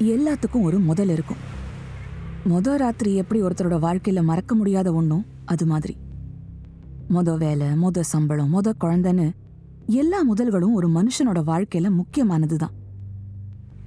[0.00, 1.40] எல்லாத்துக்கும் ஒரு முதல் இருக்கும்.
[2.44, 5.94] மொத ராத்திரி எப்படி ஒருத்தரோட வாழ்க்கையில மறக்க முடியாத ஒன்றும் அது மாதிரி.
[7.10, 9.26] மொத வேலை மொத சம்பளம் மொத குழந்தைன்னு
[9.86, 12.74] எல்லா முதல்களும் ஒரு மனுஷனோட வாழ்க்கையில முக்கியமானதுதான்.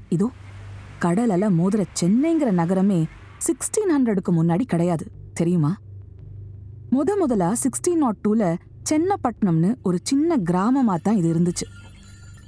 [0.09, 0.31] இதோ
[0.99, 3.07] கடலல மோதுற சென்னைங்கிற நகரமே
[3.37, 5.71] சிக்ஸ்டீன் ஹண்ட்ரடுக்கு முன்னாடி கிடையாது தெரியுமா?
[6.91, 8.55] முத முதலா சிக்ஸ்டீன் நாட் டூல
[8.89, 11.65] சென்னப்பட்டினம்னு ஒரு சின்ன கிராமமா தான் இது இருந்துச்சு.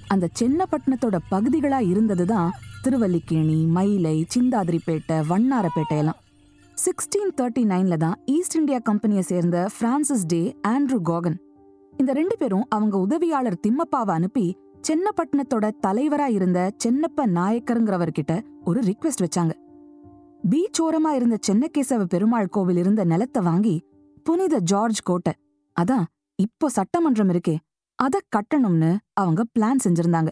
[0.07, 2.49] அந்த சென்னப்பட்டினத்தோட பகுதிகளா இருந்தது தான்
[2.85, 6.19] திருவல்லிக்கேணி மயிலை சிந்தாதிரிப்பேட்டை வண்ணாரப்பேட்டை எல்லாம்
[6.77, 11.37] சிக்ஸ்டீன் தேர்ட்டி நைன்ல தான் ஈஸ்ட் இந்தியா கம்பெனியை சேர்ந்த ஃப்ரான்சிஸ் டே ஆண்ட்ரூ கோகன்
[11.93, 14.45] இந்த ரெண்டு பேரும் அவங்க உதவியாளர் திம்மப்பாவை அனுப்பி
[14.87, 19.53] சென்னப்பட்டினத்தோட தலைவரா இருந்த சென்னப்ப நாயக்கருங்கிறவர்கிட்ட ஒரு ரிக்வெஸ்ட் வச்சாங்க.
[20.49, 23.75] பீச் ஓரமா இருந்த சென்னகேசவ பெருமாள் கோவில் இருந்த நிலத்தை வாங்கி
[24.23, 25.33] புனித ஜார்ஜ் கோட்டை.
[25.79, 26.05] அதான்
[26.39, 27.57] இப்போ சட்டமன்றம் இருக்கே
[27.99, 30.31] அத கட்டணும்னு அவங்க பிளான் செஞ்சிருந்தாங்க.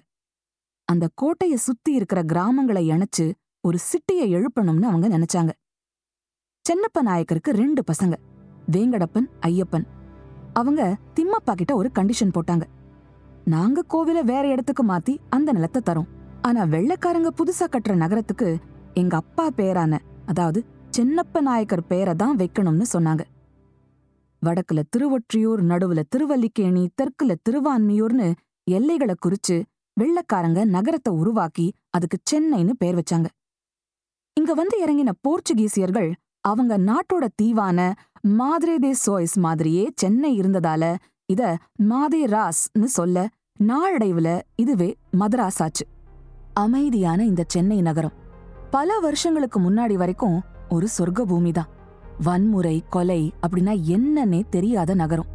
[0.86, 3.32] அந்த கோட்டைய சுத்தி இருக்கிற கிராமங்களை இணைச்சு
[3.62, 5.52] ஒரு சிட்டியை எழுப்பணும்னு அவங்க நினைச்சாங்க.
[6.66, 8.16] சென்னப்ப நாயக்கருக்கு ரெண்டு பசங்க
[8.72, 9.86] வேங்கடப்பன் ஐயப்பன்.
[10.54, 12.62] அவங்க திம்மப்பா கிட்ட ஒரு கண்டிஷன் போட்டாங்க.
[13.46, 16.10] நாங்க கோவில வேற இடத்துக்கு மாத்தி அந்த நிலத்தை தரோம்.
[16.42, 18.58] ஆனா வெள்ளைக்காரங்க புதுசா கட்டுற நகரத்துக்கு
[18.94, 20.66] எங்க அப்பா பேரான அதாவது
[20.98, 23.24] சென்னப்ப நாயக்கர் பேரை தான் வைக்கணும்னு சொன்னாங்க.
[24.42, 29.64] வடக்குல திருவொற்றியூர் நடுவுல திருவல்லிக்கேணி தெற்குல திருவான்மியூர்னு எல்லைகளை குறிச்சு
[30.02, 33.26] வெள்ளக்காரங்க நகரத்தை உருவாக்கி அதுக்கு சென்னைன்னு பேர் வச்சாங்க.
[34.34, 37.94] இங்க வந்து இறங்கின போர்ச்சுகீசியர்கள் அவங்க நாட்டோட தீவான
[38.28, 43.28] மாத்ரே தே சோய்ஸ் மாதிரியே சென்னை இருந்ததால இத மாதே ராஸ்னு சொல்ல
[43.60, 45.86] நாளடைவுல இதுவே மதராஸ் ஆச்சு.
[46.54, 48.18] அமைதியான இந்த சென்னை நகரம்.
[48.72, 51.72] பல வருஷங்களுக்கு முன்னாடி வரைக்கும் ஒரு சொர்க்க பூமிதான்
[52.24, 55.33] வன்முறை கொலை அப்படின்னா என்னன்னே தெரியாத நகரம்.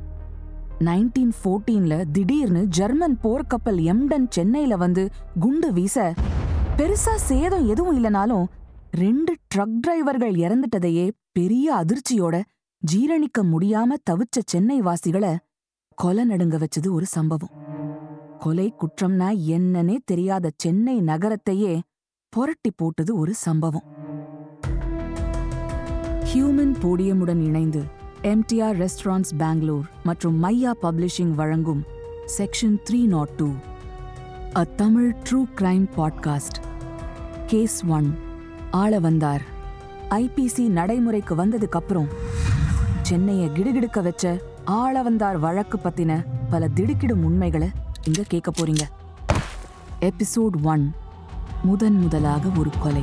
[0.81, 5.09] நைன்டீன் ஃபோர்டீன்ல திடீர்னு ஜெர்மன் போர்க்கப்பல் எம்டன் சென்னையில வந்து
[5.41, 6.15] குண்டு வீச.
[6.77, 8.45] பெருசா சேதம் எதுவும் இல்லனாலும்
[8.91, 12.43] ரெண்டு ட்ரக் டிரைவர்கள் இறந்துட்டதையே பெரிய அதிர்ச்சியோட
[12.93, 15.37] ஜீரணிக்க முடியாம தவிச்ச சென்னை வாசிகளை
[15.95, 17.51] கொலை நடுங்க வச்சது ஒரு சம்பவம்.
[18.39, 21.81] கொலை குற்றம்னா என்னன்னே தெரியாத சென்னை நகரத்தையே
[22.29, 23.87] புரட்டி போட்டது ஒரு சம்பவம்.
[26.33, 27.83] ஹியூமன் போடியமுடன் இணைந்து
[28.23, 31.85] எம்டிஆர் ரெஸ்டாரண்ட்ஸ் பெங்களூர் மற்றும் மையா பப்ளிஷிங் வழங்கும்
[32.39, 33.53] section three naught two
[34.57, 36.59] a Tamil true crime podcast
[37.47, 38.19] case one
[38.71, 39.43] ஆள வந்தார்
[40.11, 42.09] ஐபிசி நடைமுறைக்கு வந்ததுக்கு அப்புறம்
[43.11, 47.71] கிடுகிடுக்க வச்ச ஆள வந்தார் வழக்கு பத்தின பல திடுக்கிடும் உண்மைகளை
[48.05, 48.83] இங்க கேட்க போறீங்க.
[50.01, 50.95] எபிசோட் ஒன்
[51.63, 53.03] முதன் முதலாக ஒரு கொலை.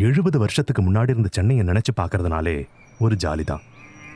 [0.00, 2.56] எழுபது வருஷத்துக்கு முன்னாடி இருந்த சென்னையை நினைச்சு பார்க்கறதுனாலே
[3.00, 3.64] ஒரு ஜாலி தான்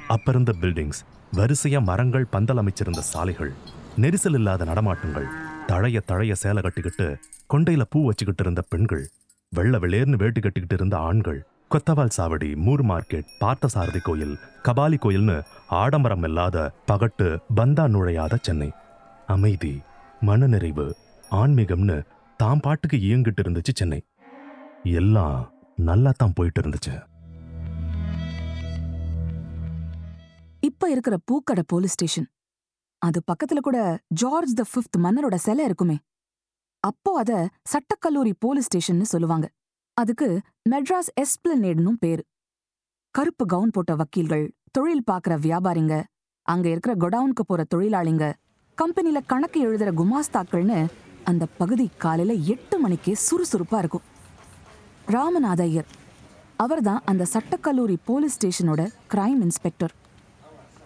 [0.08, 1.00] அப்ப இருந்த பில்டிங்ஸ்
[1.32, 3.52] வரிசையா மரங்கள் பந்தல் அமைச்சிருந்த சாலைகள்
[3.96, 5.28] நெரிசல் இல்லாத நடமாட்டங்கள்
[5.66, 7.06] தழைய தழைய சேலை கட்டிக்கிட்டு
[7.46, 9.04] கொண்டையில பூ வச்சுக்கிட்டு இருந்த பெண்கள்
[9.48, 14.34] வெள்ள வெளியேர்னு வேட்டி கட்டிக்கிட்டு இருந்த ஆண்கள் கொத்தவால் சாவடி மூர் மார்க்கெட் பார்த்தசாரதி கோயில்
[14.66, 15.36] கபாலி கோயில்னு
[15.82, 16.56] ஆடம்பரம் இல்லாத
[16.90, 18.70] பகட்டு பந்தா நுழையாத சென்னை.
[19.26, 19.74] அமைதி
[20.22, 20.86] மனநிறைவு
[21.32, 21.96] ஆன்மீகம்னு
[22.40, 24.00] தாம் பாட்டுக்கு இயங்கிட்டு இருந்துச்சு சென்னை.
[25.00, 25.38] எல்லாம்
[25.88, 26.94] நல்லா தான் போயிட்டு இருந்துச்சு
[30.68, 32.26] இப்ப இருக்கிற பூக்கடை போலீஸ் ஸ்டேஷன்.
[33.02, 33.78] அது பக்கத்துல கூட
[34.22, 35.96] ஜார்ஜ் த ஃபிஃப்த் மன்னரோட சிலை இருக்குமே.
[36.82, 37.32] அப்போ அத
[37.72, 39.46] சட்டக்கல்லூரி போலீஸ் ஸ்டேஷன்னு சொல்லுவாங்க.
[39.96, 40.28] அதுக்கு
[40.70, 42.22] மெட்ராஸ் எஸ்பிளனேடுன்னு பேரு.
[43.14, 45.96] கருப்பு கவுன் போட்ட வக்கீல்கள் தொழில் பார்க்கற வியாபாரிங்க
[46.48, 48.26] அங்க இருக்கிற கொடவுனுக்கு போற தொழிலாளிங்க
[48.78, 50.78] கம்பெனில கணக்கு எழுதுற குமாஸ்தாக்கள்னு
[51.24, 54.06] அந்த பகுதி காலையில எட்டு மணிக்கே சுறுசுறுப்பா இருக்கும்.
[55.08, 55.88] ராமநாத ஐயர்
[56.56, 59.94] அவர்தான் அந்த சட்டக்கல்லூரி போலீஸ் ஸ்டேஷனோட கிரைம் இன்ஸ்பெக்டர்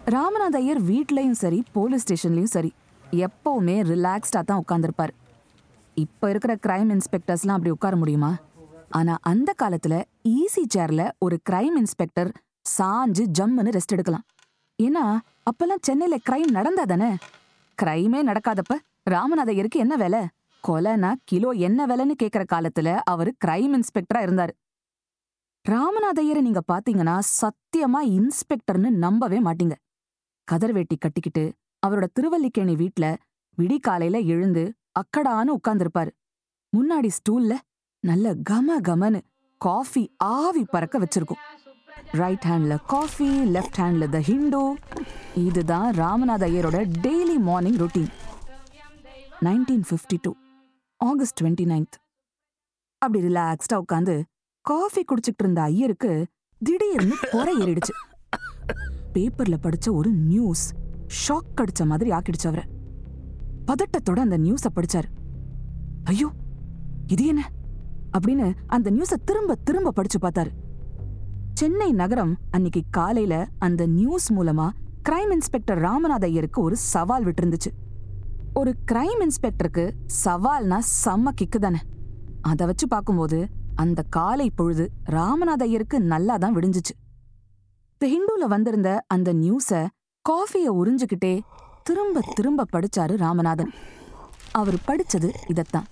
[0.05, 2.71] ராமநாத ஐயர் வீட்லயும் சரி போலீஸ் ஸ்டேஷன்லயும் சரி
[3.13, 5.13] எப்பவுமே ரிலாக்ஸ்டா தான் உட்காந்துருப்பார்
[5.97, 8.35] இப்ப இருக்கிற கிரைம் இன்ஸ்பெக்டர்ஸ்லாம் அப்படி உட்கார முடியுமா?
[8.89, 12.31] ஆனா அந்த காலத்துல ஈஸி சேர்ல ஒரு கிரைம் இன்ஸ்பெக்டர்
[12.77, 14.25] சாஞ்சு ஜம்முன்னு ரெஸ்ட் எடுக்கலாம்.
[14.79, 15.19] ஏன்னா
[15.49, 17.15] அப்பெல்லாம் சென்னையில கிரைம் நடந்தா தானே?
[17.81, 20.27] கிரைமே நடக்காதப்ப ராமநாத ஐயருக்கு என்ன வேலை?
[20.67, 24.53] கொலைனா கிலோ என்ன விலைன்னு கேக்குற காலத்துல அவரு கிரைம் இன்ஸ்பெக்டரா இருந்தாரு.
[25.65, 29.75] ராமநாதையரை நீங்க பாத்தீங்கன்னா சத்தியமா இன்ஸ்பெக்டர்னு நம்பவே மாட்டீங்க.
[30.51, 31.43] கதர்வேட்டி கட்டிக்கிட்டு
[31.87, 33.05] அவரோட திருவல்லிக்கேணி வீட்ல
[33.57, 34.63] விடிகாலையில எழுந்து
[34.99, 36.11] அக்கடான்னு உட்கார்ந்திருப்பாரு.
[36.73, 37.53] முன்னாடி ஸ்டூல்ல
[38.03, 39.21] நல்ல கம கமனு
[39.61, 41.41] காஃபி ஆவி பறக்க வச்சிருக்கும்.
[42.11, 44.63] ரைட் ஹேண்ட்ல காஃபி லெஃப்ட் ஹேண்ட்ல த ஹிண்டோ
[45.35, 48.11] இதுதான் Ramanatha ஐயரோட daily morning routine
[49.47, 50.31] nineteen fifty two
[50.97, 51.97] August twenty ninth.
[52.97, 54.23] அப்படி ரிலாக்ஸ்டா உட்காந்து
[54.61, 56.27] காஃபி குடிச்சிட்டு இருந்த ஐயருக்கு
[56.59, 57.93] திடீர்னு பொறை ஏறிடுச்சு.
[59.13, 60.73] பேப்பர்ல படிச்ச ஒரு நியூஸ்
[61.27, 62.63] ஷாக் அடிச்ச மாதிரி ஆக்கிடுச்சு அவரை.
[63.67, 65.03] பதட்டத்தோட அந்த நியூஸ படிச்சாரு.
[66.03, 66.31] ஐயோ
[67.07, 67.51] இது என்ன?
[68.17, 70.49] அப்படின்னு அந்த நியூஸ திரும்ப திரும்ப படிச்சு பார்த்தாரு.
[71.53, 74.69] சென்னை நகரம் அன்னைக்கு காலையில அந்த நியூஸ் மூலமா
[75.09, 77.71] கிரைம் இன்ஸ்பெக்டர் ராமநாத ஐயருக்கு ஒரு சவால் விட்டுருந்துச்சு.
[78.59, 79.83] ஒரு கிரைம் இன்ஸ்பெக்டருக்கு
[80.25, 81.79] சவால்னா செம்ம கிக்கு தானே.
[82.41, 86.93] அதை வச்சு பார்க்கும்போது அந்த காலை பொழுது ராமநாத ஐயருக்கு நல்லா தான் விடிஞ்சுச்சு.
[87.97, 89.87] தி ஹிண்டுல வந்திருந்த அந்த நியூஸ
[90.21, 91.41] காஃபிய உறிஞ்சுக்கிட்டே
[91.83, 93.71] திரும்ப திரும்ப படிச்சாரு ராமநாதன்.
[94.51, 95.87] அவர் படிச்சது இதத்தான்.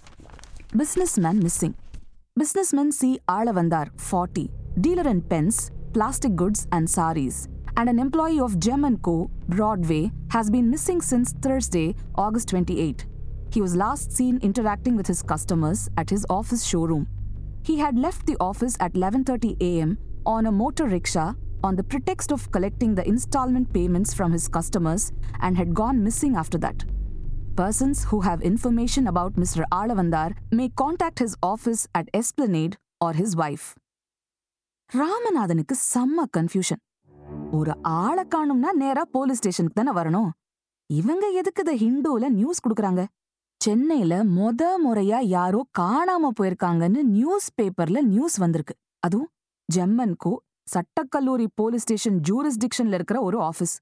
[0.77, 1.75] பிசினஸ்மேன் மிஸ்ஸிங்
[2.39, 4.45] பிசினஸ்மேன் சி ஆள வந்தார் forty
[4.81, 5.59] dealer and Benz
[5.91, 7.41] plastic goods and saris
[7.76, 9.30] and an employee of Gem & Co.
[9.48, 13.06] Broadway has been missing since Thursday, August 28.
[13.52, 17.06] He was last seen interacting with his customers at his office showroom.
[17.62, 19.90] He had left the office at 11:30 a.m.
[20.26, 25.12] on a motor rickshaw on the pretext of collecting the installment payments from his customers
[25.40, 26.84] and had gone missing after that.
[27.56, 29.64] Persons who have information about Mr.
[29.72, 33.66] Alavandar may contact his office at Esplanade or his wife.
[34.98, 36.82] ராமநாதனுக்கு செம்ம confusion
[37.51, 40.29] ஒரு ஆளை காணும்னா நேரா police ஸ்டேஷனுக்கு தானே வரணும்.
[40.89, 43.05] இவங்க எதுக்கு இந்த ஹிந்துல நியூஸ் கொடுக்கறாங்க?
[43.61, 48.75] சென்னையில மொத முறையா யாரோ காணாம போயிருக்காங்கன்னு நியூஸ் பேப்பர்ல நியூஸ் வந்திருக்கு.
[48.99, 49.29] அதுவும்
[49.75, 50.33] ஜெம்மன்கோ
[50.67, 53.75] சட்டக்கல்லூரி போலீஸ் ஸ்டேஷன் ஜூரிஸ்டிக்ஷன்ல இருக்கிற ஒரு ஆபீஸ்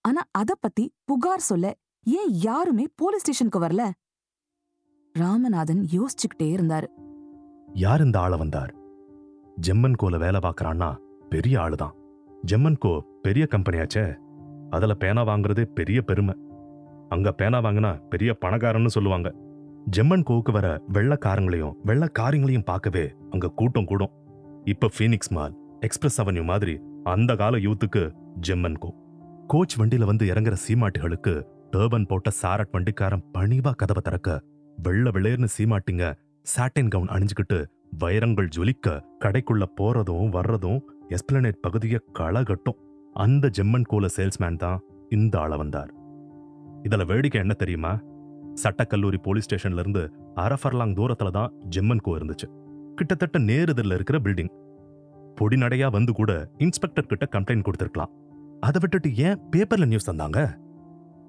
[0.00, 1.74] ஆனா அத பத்தி புகார் சொல்ல
[2.06, 3.90] ஏன் யாருமே போலீஸ் ஸ்டேஷனுக்கு வரல?
[5.14, 6.88] ராமநாதன் யோசிச்சுக்கிட்டே இருந்தாரு.
[7.74, 8.72] யார் இந்த ஆள வந்தார்?
[9.66, 10.96] ஜெம்மன் கோல வேலை பார்க்கறான்னா
[11.28, 11.94] பெரிய ஆளுதான்.
[12.48, 12.92] ஜெம்மன் கோ
[13.22, 14.04] பெரிய கம்பெனியாச்சே.
[14.70, 16.34] அதுல பேனா வாங்குறதே பெரிய பெருமை.
[17.08, 19.28] அங்க பேனா வாங்கினா பெரிய பணக்காரன்னு சொல்லுவாங்க.
[19.96, 24.12] ஜெம்மன் கோவுக்கு வர வெள்ளக்காரங்களையும் வெள்ளக்காரங்களையும் பார்க்கவே அங்க கூட்டம் கூடும்.
[24.64, 28.02] இப்ப ஃபீனிக்ஸ் மால் எக்ஸ்பிரஸ் அவென்யூ மாதிரி அந்த கால யூத்துக்கு
[28.48, 28.90] ஜெம்மன் கோ
[29.46, 31.34] கோச் வண்டியில் வந்து இறங்குற சீமாட்டிகளுக்கு
[31.70, 34.40] டர்பன் போட்ட சாரட் வண்டிக்காரன் பணிவா கதவை திறக்க
[34.78, 36.04] வெள்ள வெளேர்னு சீமாட்டிங்க
[36.46, 37.64] சாட்டின் கவுன் அணிஞ்சுக்கிட்டு
[37.98, 42.78] வைரங்கள் ஜொலிக்க கடைக்குள்ள போறதும் வர்றதும் எஸ்பிளனேட் பகுதிய களகட்டும்
[43.12, 45.94] அந்த ஜெம்மன் கோல சேல்ஸ்மேன் தான் இந்த ஆள வந்தார்.
[46.82, 48.00] இதுல வேடிக்கை என்ன தெரியுமா?
[48.62, 52.48] சட்டக்கல்லூரி போலீஸ் ஸ்டேஷன்ல இருந்து அரை ஃபர்லாங் தூரத்துல தான் ஜெம்மன் கோ இருந்துச்சு.
[52.94, 54.50] கிட்டத்தட்ட நேருதில் இருக்கிற பில்டிங்.
[55.40, 58.12] பொடிநடையா வந்து கூட இன்ஸ்பெக்டர் கிட்ட கம்ப்ளைண்ட் கொடுத்திருக்கலாம்.
[58.60, 60.58] அதை விட்டுட்டு ஏன் பேப்பர்ல நியூஸ் தந்தாங்க?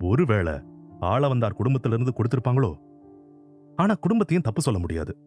[0.03, 0.53] ஒருவேளை
[0.99, 2.13] ஆள வந்தார் குடும்பத்துல இருந்து
[3.75, 5.17] ஆனா குடும்பத்தையும் தப்பு சொல்ல முடியாது.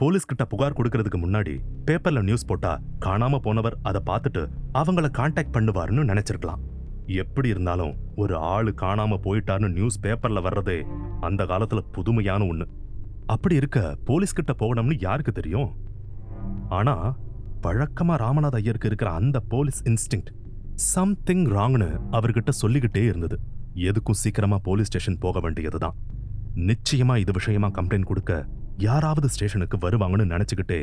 [0.00, 1.54] போலீஸ் கிட்ட புகார் கொடுக்கறதுக்கு முன்னாடி
[1.86, 2.70] பேப்பர்ல நியூஸ் போட்டா
[3.06, 4.42] காணாம போனவர் அதை பார்த்துட்டு
[4.80, 6.60] அவங்கள காண்டாக்ட் பண்ணுவாருன்னு நினைச்சிருக்கலாம்.
[7.22, 7.92] எப்படி இருந்தாலும்
[8.22, 10.76] ஒரு ஆளு காணாம போயிட்டாருன்னு நியூஸ் பேப்பர்ல வர்றதே
[11.28, 12.66] அந்த காலத்துல புதுமையான ஒண்ணு.
[13.34, 13.80] அப்படி இருக்க
[14.10, 15.68] போலீஸ் கிட்ட போகணும்னு யாருக்கு தெரியும்?
[16.78, 16.94] ஆனா
[17.66, 20.26] வழக்கமா ராமநாத ஐயருக்கு இருக்கிற அந்த போலீஸ் இன்ஸ்டிங்
[20.94, 23.38] சம்திங் ராங்னு அவர்கிட்ட சொல்லிக்கிட்டே இருந்தது.
[23.88, 25.98] எதுக்கும் சீக்கிரமா போலீஸ் ஸ்டேஷன் போக வேண்டியதுதான்.
[26.70, 28.32] நிச்சயமா இது விஷயமா கம்ப்ளைண்ட் கொடுக்க
[28.86, 30.78] யாராவது ஸ்டேஷனுக்கு வருவாங்கன்னு நினைச்சுக்கிட்டே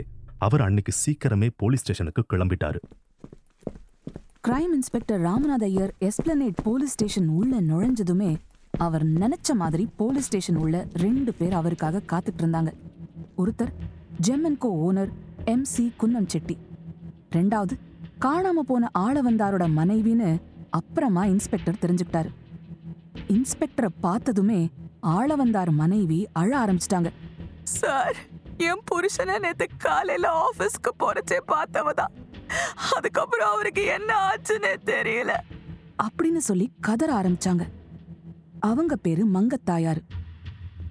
[0.45, 2.79] அவர் அன்னைக்கு சீக்கிரமே போலீஸ் ஸ்டேஷனுக்கு கிளம்பிட்டாரு.
[4.47, 8.29] Crime inspector Ramanatha Iyer Esplanade police station உள்ள நுழைஞ்சதுமே
[8.85, 12.71] அவர் நினைச்ச மாதிரி போலீஸ் ஸ்டேஷன் உள்ள ரெண்டு பேர் அவருக்காக காத்துட்டு இருந்தாங்க.
[13.41, 13.73] ஒருத்தர்
[14.27, 15.11] Gem and Co owner
[15.53, 16.57] M C Kunnam Chetty
[17.37, 17.75] ரெண்டாவது
[18.25, 20.29] காணாம போன ஆளவந்தாரோட மனைவின்னு
[20.79, 22.29] அப்புறமா இன்ஸ்பெக்டர் தெரிஞ்சுக்கிட்டாரு.
[23.37, 24.61] இன்ஸ்பெக்டரை பார்த்ததுமே
[25.17, 27.09] ஆளவந்தார் மனைவி அழ ஆரம்பிச்சிட்டாங்க.
[27.67, 28.15] சார்
[28.57, 32.13] என் புருஷனை நேத்து காலையில ஆபீஸ்க்கு போறச்சே பார்த்தவதான்
[32.95, 35.31] அதுக்கப்புறம் அவருக்கு என்ன ஆச்சுன்னே தெரியல.
[36.03, 37.67] அப்படின்னு சொல்லி கதற ஆரம்பிச்சாங்க.
[38.59, 40.01] அவங்க பேரு மங்கத்தாயாரு.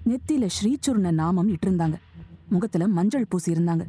[0.05, 1.93] நெத்தியில ஸ்ரீச்சுர்ண நாமம் இட்டிருந்தாங்க.
[2.49, 3.85] முகத்துல மஞ்சள் பூசி இருந்தாங்க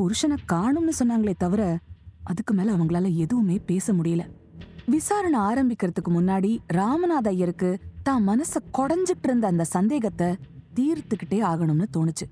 [0.00, 1.78] புருஷனை காணும்னு சொன்னாங்களே தவிர
[2.22, 4.30] அதுக்கு மேல அவங்களால எதுவுமே பேச முடியல.
[4.86, 10.36] விசாரணை ஆரம்பிக்கிறதுக்கு முன்னாடி ராமநாத ஐயருக்கு தான் மனசை கொடைஞ்சிட்டு இருந்த அந்த சந்தேகத்தை
[10.78, 12.26] தீர்த்துக்கிட்டே ஆகணும்னு தோணுச்சு.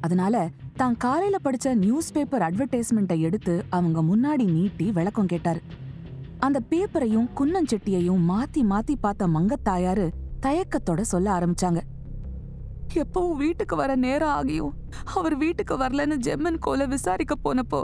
[0.00, 0.36] அதனால
[0.80, 5.60] தான் காலையில படிச்ச நியூஸ் பேப்பர் அட்வர்டைஸ்மெண்ட்டை எடுத்து அவங்க முன்னாடி நீட்டி விளக்கம் கேட்டாரு.
[6.46, 10.06] அந்த பேப்பரையும் குன்னஞ்செட்டியையும் மாத்தி மாத்தி பார்த்த மங்கத்தாயாரு
[10.46, 11.80] தயக்கத்தோட சொல்ல ஆரம்பிச்சாங்க.
[13.02, 14.72] எப்பவும் வீட்டுக்கு வர நேரம் ஆகியும்
[15.18, 17.80] அவர் வீட்டுக்கு வரலன்னு ஜெம்மன் கோல விசாரிக்க போனப்போ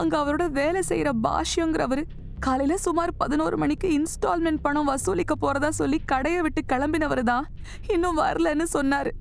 [0.00, 2.02] அங்க அவரோட வேலை செய்யற பாஷ்யங்கிறவரு
[2.46, 7.46] காலையில சுமார் பதினோரு மணிக்கு இன்ஸ்டால்மெண்ட் பணம் வசூலிக்க போறதா சொல்லி கடையை விட்டு கிளம்பினவர் தான்
[7.94, 9.12] இன்னும் வரலன்னு சொன்னாரு.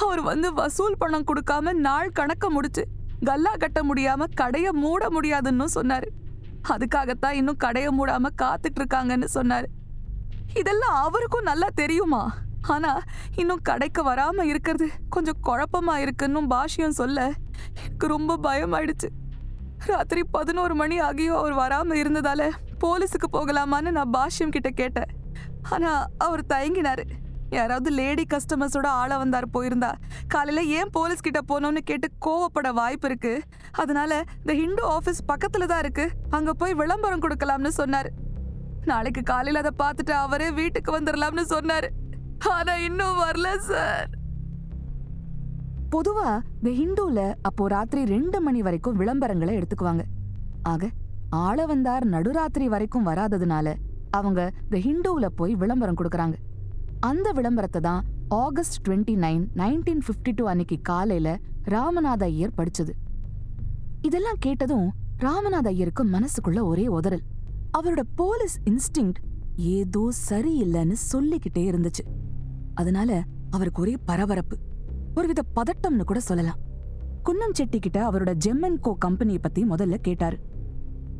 [0.00, 2.86] அவர் வந்து வசூல் பணம் கொடுக்காம நாள் கணக்க முடிச்சு
[3.24, 6.08] கல்லா கட்ட முடியாம கடைய மூட முடியாதுன்னு சொன்னாரு.
[6.68, 9.64] அதுக்காகத்தான் இன்னும் கடைய மூடாம காத்துட்டு இருக்காங்கன்னு சொன்னாரு.
[10.54, 12.34] இதெல்லாம் அவருக்கும் நல்லா தெரியுமா?
[12.62, 13.00] ஆனா
[13.36, 17.32] இன்னும் கடைக்கு வராம இருக்கிறது கொஞ்சம் குழப்பமா இருக்குன்னு பாஷ்யம் சொல்ல
[17.84, 19.08] எனக்கு ரொம்ப பயமாயிடுச்சு.
[19.86, 22.50] ராத்திரி பதினோரு மணி ஆகியோ அவர் வராம இருந்ததால
[22.80, 25.10] போலீஸுக்கு போகலாமான்னு நான் பாஷ்யம் கிட்ட கேட்டேன்.
[25.70, 27.04] ஆனா அவர் தயங்கினாரு.
[27.50, 29.90] யாராவது லேடி கஸ்டமர்ஸோட ஆள வந்தார் போயிருந்தா.
[30.26, 33.42] காலையில ஏன் போலீஸ் கிட்ட போனோம்னு கேட்டு கோவப்பட வாய்ப்பு இருக்கு.
[33.72, 36.10] அதனால இந்த ஹிந்து ஆபீஸ் பக்கத்துல தான் இருக்கு.
[36.30, 38.10] அங்க போய் விளம்பரம் கொடுக்கலாம்னு சொன்னார்.
[38.84, 41.88] நாளைக்கு காலையில அதை பார்த்துட்டு அவரே வீட்டுக்கு வந்துடலாம்னு சொன்னாரு.
[42.48, 44.10] ஆனா இன்னும் வரல சார்.
[45.94, 50.04] பொதுவா இந்த ஹிந்துல அப்போ ராத்திரி ரெண்டு மணி வரைக்கும் விளம்பரங்களை எடுத்துக்குவாங்க.
[50.62, 50.90] ஆக
[51.46, 53.74] ஆள வந்தார் நடுராத்திரி வரைக்கும் வராததுனால
[54.10, 56.36] அவங்க இந்த ஹிந்துல போய் விளம்பரம் கொடுக்கறாங்க.
[57.00, 62.92] அந்த விளம்பரத்தை தான் August twenty nine nineteen fifty two அன்னைக்கு காலையில ராமநாத ஐயர் படிச்சது.
[64.02, 67.24] இதெல்லாம் கேட்டதும் ராமநாத ஐயருக்கு மனசுக்குள்ள ஒரே உதறல்.
[67.78, 69.14] அவரோட போலீஸ் இன்ஸ்டிங்
[69.56, 72.04] ஏதோ சரியில்லைன்னு சொல்லிக்கிட்டே இருந்துச்சு.
[72.74, 74.56] அதனால அவருக்கு ஒரே பரபரப்பு.
[75.14, 76.58] ஒருவித பதட்டம்னு கூட சொல்லலாம்.
[77.24, 80.38] குன்னம் செட்டி கிட்ட அவரோட ஜெம்மன் கோ கம்பெனியை பத்தி முதல்ல கேட்டாரு.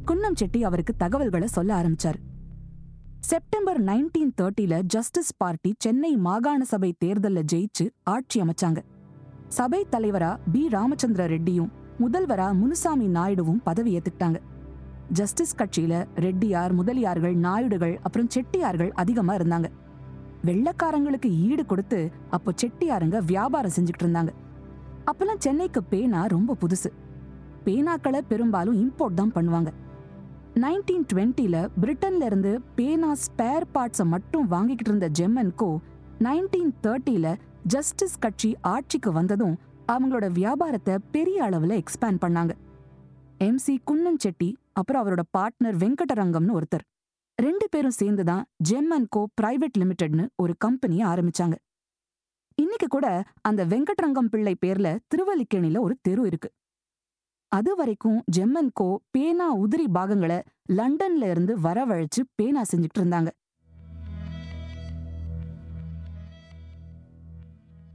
[0.06, 2.20] குன்னம் செட்டி அவருக்கு தகவல்களை சொல்ல ஆரம்பிச்சாரு.
[3.28, 8.80] செப்டம்பர் நைன்டீன் தேர்ட்டில ஜஸ்டிஸ் பார்ட்டி சென்னை மாகாண சபை தேர்தல்ல ஜெயிச்சு ஆட்சி அமைச்சாங்க.
[9.48, 10.62] சபை தலைவரா பி.
[10.68, 11.68] ராமச்சந்திர ரெட்டியும்
[12.00, 14.40] முதல்வரா முனுசாமி நாயுடுவும் பதவி ஏத்துக்கிட்டாங்க.
[15.12, 19.70] ஜஸ்டிஸ் கட்சியில ரெட்டியார் முதலியார்கள் நாயுடுகள் அப்புறம் செட்டியார்கள் அதிகமா இருந்தாங்க.
[20.44, 22.00] வெள்ளக்காரங்களுக்கு ஈடு கொடுத்து
[22.30, 24.34] அப்போ செட்டியாருங்க வியாபாரம் செஞ்சுக்கிட்டு இருந்தாங்க.
[25.12, 26.92] அப்பெல்லாம் சென்னைக்கு பேனா ரொம்ப புதுசு.
[27.68, 29.72] பேனாக்களை பெரும்பாலும் இம்போர்ட் தான் பண்ணுவாங்க.
[30.56, 35.78] நைன்டீன் டுவெண்ட்டில பிரிட்டன்ல இருந்து பேனா ஸ்பேர் பார்ட்ஸை மட்டும் வாங்கிக்கிட்டு இருந்த ஜெம்மன்கோ
[36.18, 37.34] நைன்டீன் தேர்ட்டில
[37.66, 42.52] ஜஸ்டிஸ் கட்சி ஆட்சிக்கு வந்ததும் அவங்களோட வியாபாரத்தை பெரிய அளவுல எக்ஸ்பேண்ட் பண்ணாங்க.
[43.38, 46.84] எம்சி குன்னன் செட்டி அப்புறம் அவரோட பார்ட்னர் வெங்கடரங்கம்னு ஒருத்தர்.
[47.38, 51.54] ரெண்டு பேரும் சேர்ந்து தான் ஜெம் அண்ட் கோ பிரைவேட் லிமிடெட்னு ஒரு கம்பெனியை ஆரம்பிச்சாங்க.
[52.54, 56.50] இன்னைக்கு கூட அந்த வெங்கட்ரங்கம் பிள்ளை பேர்ல திருவல்லிக்கேணில ஒரு தெரு இருக்கு.
[57.52, 60.42] அது வரைக்கும் ஜெம் கோ பேனா உதிரி பாகங்களை
[60.72, 63.30] லண்டன்ல இருந்து வரவழைச்சு பேனா செஞ்சுட்டு இருந்தாங்க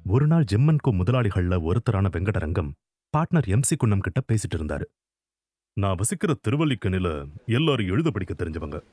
[0.10, 2.72] ஒரு நாள் ஜெம்மன்கோ முதலாளிகள்ல ஒருத்தரான வெங்கடரங்கம்
[3.14, 4.86] பார்ட்னர் எம்சி குன்னம் கிட்ட பேசிட்டு இருந்தாரு
[5.74, 8.84] நான் வசிக்கிற திருவல்லிக்கணில எல்லாரும் எழுத படிக்க தெரிஞ்சவங்க.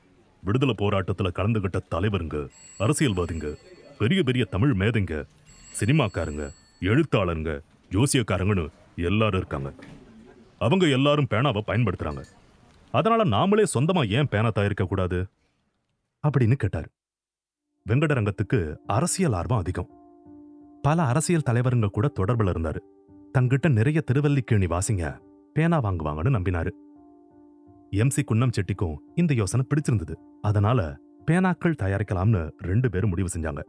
[0.43, 3.53] விடுதலை போராட்டத்துல கலந்துகிட்ட தலைவருங்க அரசியல்வாதிங்க
[3.97, 5.25] பெரிய பெரிய தமிழ் மேதைங்க
[5.79, 6.51] சினிமாக்காரங்க
[6.81, 9.71] எழுத்தாளருங்க ஜோசியக்காரங்கன்னு எல்லாரும் இருக்காங்க.
[10.63, 12.23] அவங்க எல்லாரும் பேனாவை பயன்படுத்துறாங்க.
[12.91, 15.27] அதனால நாமளே சொந்தமா ஏன் பேனா தயாரிக்க கூடாது?
[16.27, 16.89] அப்படின்னு கேட்டாரு.
[17.89, 19.89] வெங்கடரங்கத்துக்கு அரசியல் ஆர்வம் அதிகம்.
[20.81, 22.79] பல அரசியல் தலைவருங்க கூட தொடர்புல இருந்தாரு.
[23.37, 25.19] தங்கிட்ட நிறைய திருவல்லிக்கேணி வாசிங்க
[25.53, 26.71] பேனா வாங்குவாங்கன்னு நம்பினாரு.
[27.91, 30.15] எம்சி குன்னம் செட்டிக்கும் இந்த யோசனை பிடிச்சிருந்தது.
[30.41, 30.97] அதனால
[31.31, 33.63] பேனாக்கள் தயாரிக்கலாம்னு ரெண்டு பேரும் முடிவு செஞ்சாங்க.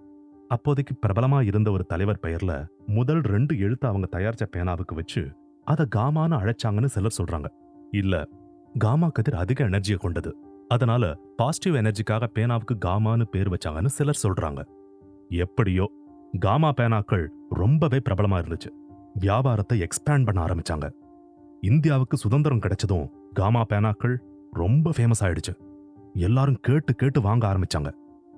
[0.48, 6.36] அப்போதைக்கு பிரபலமா இருந்த ஒரு தலைவர் பெயர்ல முதல் ரெண்டு எழுத்து அவங்க தயாரிச்ச பேனாவுக்கு வச்சு அத காமான்னு
[6.40, 7.48] அழைச்சாங்கன்னு சிலர் சொல்றாங்க.
[7.90, 8.28] இல்ல
[8.78, 10.36] காமா கதிர் அதிக எனர்ஜியை கொண்டது.
[10.68, 14.62] அதனால பாசிட்டிவ் எனர்ஜிக்காக பேனாவுக்கு காமான்னு பேர் வச்சாங்கன்னு சிலர் சொல்றாங்க.
[15.28, 15.90] எப்படியோ
[16.38, 18.70] காமா பேனாக்கள் ரொம்பவே பிரபலமா இருந்துச்சு.
[19.14, 20.90] வியாபாரத்தை எக்ஸ்பேண்ட் பண்ண ஆரம்பிச்சாங்க.
[21.60, 24.16] இந்தியாவுக்கு சுதந்திரம் கிடைச்சதும் காமா பேனாக்கள்
[24.52, 25.52] ரொம்ப ஃபேமஸ் ஆயிடுச்சு.
[26.14, 27.90] எல்லாரும் கேட்டு கேட்டு வாங்க ஆரம்பிச்சாங்க.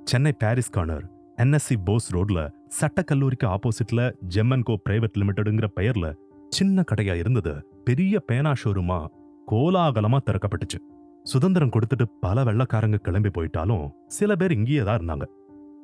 [0.05, 1.05] Chennai Parry's corner
[1.37, 6.15] NSC Bose ரோட்ல சட்டக்கல்லூரிக்கு ஆப்போசிட்ல ஜெம்மன்கோ பிரைவேட் லிமிடெடுங்கிற பெயர்ல
[6.49, 7.55] சின்ன கடையா இருந்தது.
[7.85, 9.07] பெரிய பேனா ஷோரூமா
[9.51, 10.79] கோலாகலமா திறக்கப்பட்டுச்சு.
[11.23, 15.23] சுதந்திரம் கொடுத்துட்டு பல வெள்ளக்காரங்க கிளம்பி போயிட்டாலும் சில பேர் இங்கேயே தான் இருந்தாங்க.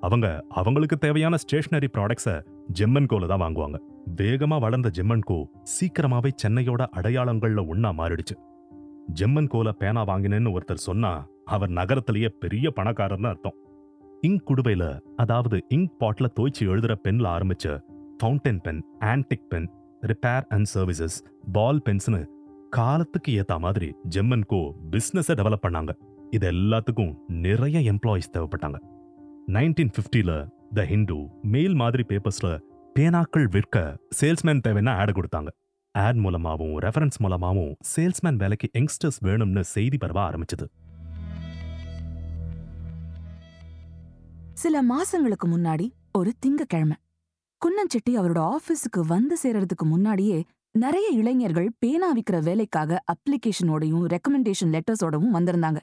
[0.01, 2.43] அவங்க அவங்களுக்கு தேவையான ஸ்டேஷனரி ப்ராடக்ட்ஸை
[2.81, 3.75] ஜெம்மன்கோல தான் வாங்குவாங்க.
[4.17, 8.37] வேகமா வளர்ந்த ஜெம்மன் கோ சீக்கிரமாவே சென்னையோட அடையாளங்கள்ல ஒன்னா மாறிடுச்சு.
[9.21, 13.55] ஜெம்மன் கோல பேனா வாங்கினேன்னு ஒருத்தர் சொன்னா அவர் நகரத்திலேயே பெரிய பணக்காரர்னு அர்த்தம்.
[14.27, 17.79] இங்க் குடுவையில அதாவது இங்க் பாட்ல தோய்ச்சி எழுதுற பென்ல ஆரம்பிச்ச
[18.19, 19.71] fountain pen antique pen
[20.03, 21.17] repair and services
[21.53, 22.25] Paul பென்ஸ்னு
[22.71, 25.93] காலத்துக்கு ஏற்ற மாதிரி ஜெம்மன்கோ பிஸ்னஸை டெவலப் பண்ணாங்க.
[26.31, 28.79] இது எல்லாத்துக்கும் நிறைய எம்ப்ளாயிஸ் தேவைப்பட்டாங்க.
[29.47, 32.59] நைன்டீன் ஃபிஃப்டியில் த ஹிந்து மெயில் மாதிரி பேப்பர்ஸ்ல
[32.99, 35.51] பேனாக்கள் விற்க சேல்ஸ்மேன் தேவைன்னா ஆட் கொடுத்தாங்க.
[35.93, 40.67] ஆட் மூலமாவும் ரெஃபரன்ஸ் மூலமாவும் சேல்ஸ்மேன் வேலைக்கு யங்ஸ்டர்ஸ் வேணும்னு செய்தி பரவ ஆரம்பிச்சது.
[44.53, 46.97] சில மாசங்களுக்கு முன்னாடி ஒரு திங்கக்கிழமை.
[47.63, 55.81] குன்னஞ்செட்டி அவரோட ஆபீஸுக்கு வந்து சேர்றதுக்கு முன்னாடியே நிறைய இளைஞர்கள் பேனா விக்கிற வேலைக்காக அப்ளிகேஷனோடையும் ரெக்கமெண்டேஷன் லெட்டர்ஸோடவும் வந்திருந்தாங்க.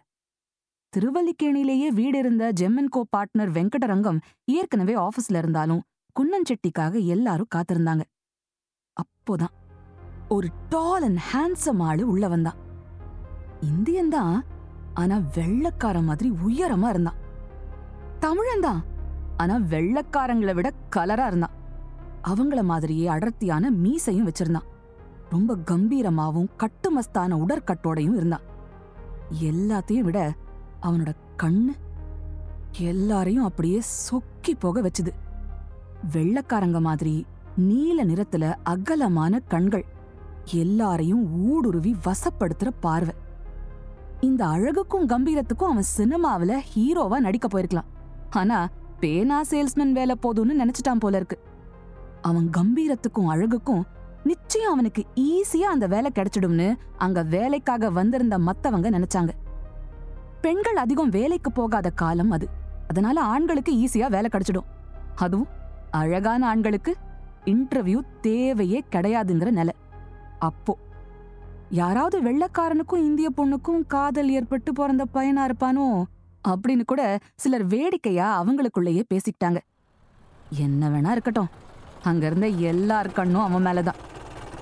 [0.94, 5.82] திருவல்லிக்கேணிலேயே வீடு இருந்த ஜெம்மன்கோ பார்ட்னர் வெங்கடரங்கம் ஏற்கனவே ஆபீஸ்ல இருந்தாலும்
[6.16, 8.02] குன்னஞ்செட்டிக்காக எல்லாரும் காத்திருந்தாங்க.
[8.98, 9.54] அப்போதான்
[10.28, 12.58] ஒரு டால் அண்ட் ஹேண்ட்ஸம் ஆளு உள்ள வந்தான்.
[13.62, 14.46] இந்தியன் தான்
[14.94, 17.22] ஆனா வெள்ளக்கார மாதிரி உயரமா இருந்தான்.
[18.20, 18.82] தமிழன் தான்
[19.38, 21.56] ஆனா வெள்ளக்காரங்களை விட கலரா இருந்தான்.
[22.24, 24.68] அவங்கள மாதிரியே அடர்த்தியான மீசையும் வச்சிருந்தான்.
[25.30, 28.42] ரொம்ப கம்பீரமாவும் கட்டுமஸ்தான உடற்கட்டோடையும் இருந்தான்.
[29.42, 30.34] எல்லாத்தையும் விட
[30.82, 31.76] அவனோட கண்ணு
[32.80, 35.12] எல்லாரையும் அப்படியே சொக்கி போக வச்சுது.
[36.12, 37.26] வெள்ளக்காரங்க மாதிரி
[37.58, 39.86] நீல நிறத்துல அகலமான கண்கள்
[40.46, 43.14] எல்லாரையும் ஊடுருவி வசப்படுத்துற பார்வை.
[44.22, 47.90] இந்த அழகுக்கும் கம்பீரத்துக்கும் அவன் சினிமாவுல ஹீரோவா நடிக்க போயிருக்கலாம்.
[48.30, 51.40] ஆனா பேனா சேல்ஸ்மேன் வேலை போதும்னு நினைச்சிட்டான் போல இருக்கு.
[52.22, 53.84] அவன் கம்பீரத்துக்கும் அழகுக்கும்
[54.24, 59.30] நிச்சயம் அவனுக்கு ஈஸியா அந்த வேலை கிடைச்சிடும்னு அங்க வேலைக்காக வந்திருந்த மத்தவங்க நினைச்சாங்க.
[60.42, 62.50] பெண்கள் அதிகம் வேலைக்கு போகாத காலம் அது.
[62.88, 64.66] அதனால ஆண்களுக்கு ஈஸியா வேலை கிடைச்சிடும்.
[65.16, 65.48] அதுவும்
[65.92, 66.96] அழகான ஆண்களுக்கு
[67.46, 69.74] இன்டர்வியூ தேவையே கிடையாதுங்கிற நிலை.
[70.40, 70.78] அப்போ
[71.70, 76.04] யாராவது வெள்ளக்காரனுக்கும் இந்திய பொண்ணுக்கும் காதல் ஏற்பட்டு பிறந்த பையனா இருப்பானோ
[76.48, 79.58] அப்படின்னு கூட சிலர் வேடிக்கையா அவங்களுக்குள்ளேயே பேசிக்கிட்டாங்க.
[80.50, 81.50] என்ன வேணா இருக்கட்டும்.
[82.04, 84.00] அங்க இருந்த எல்லார் கண்ணும் அவன் மேலதான்.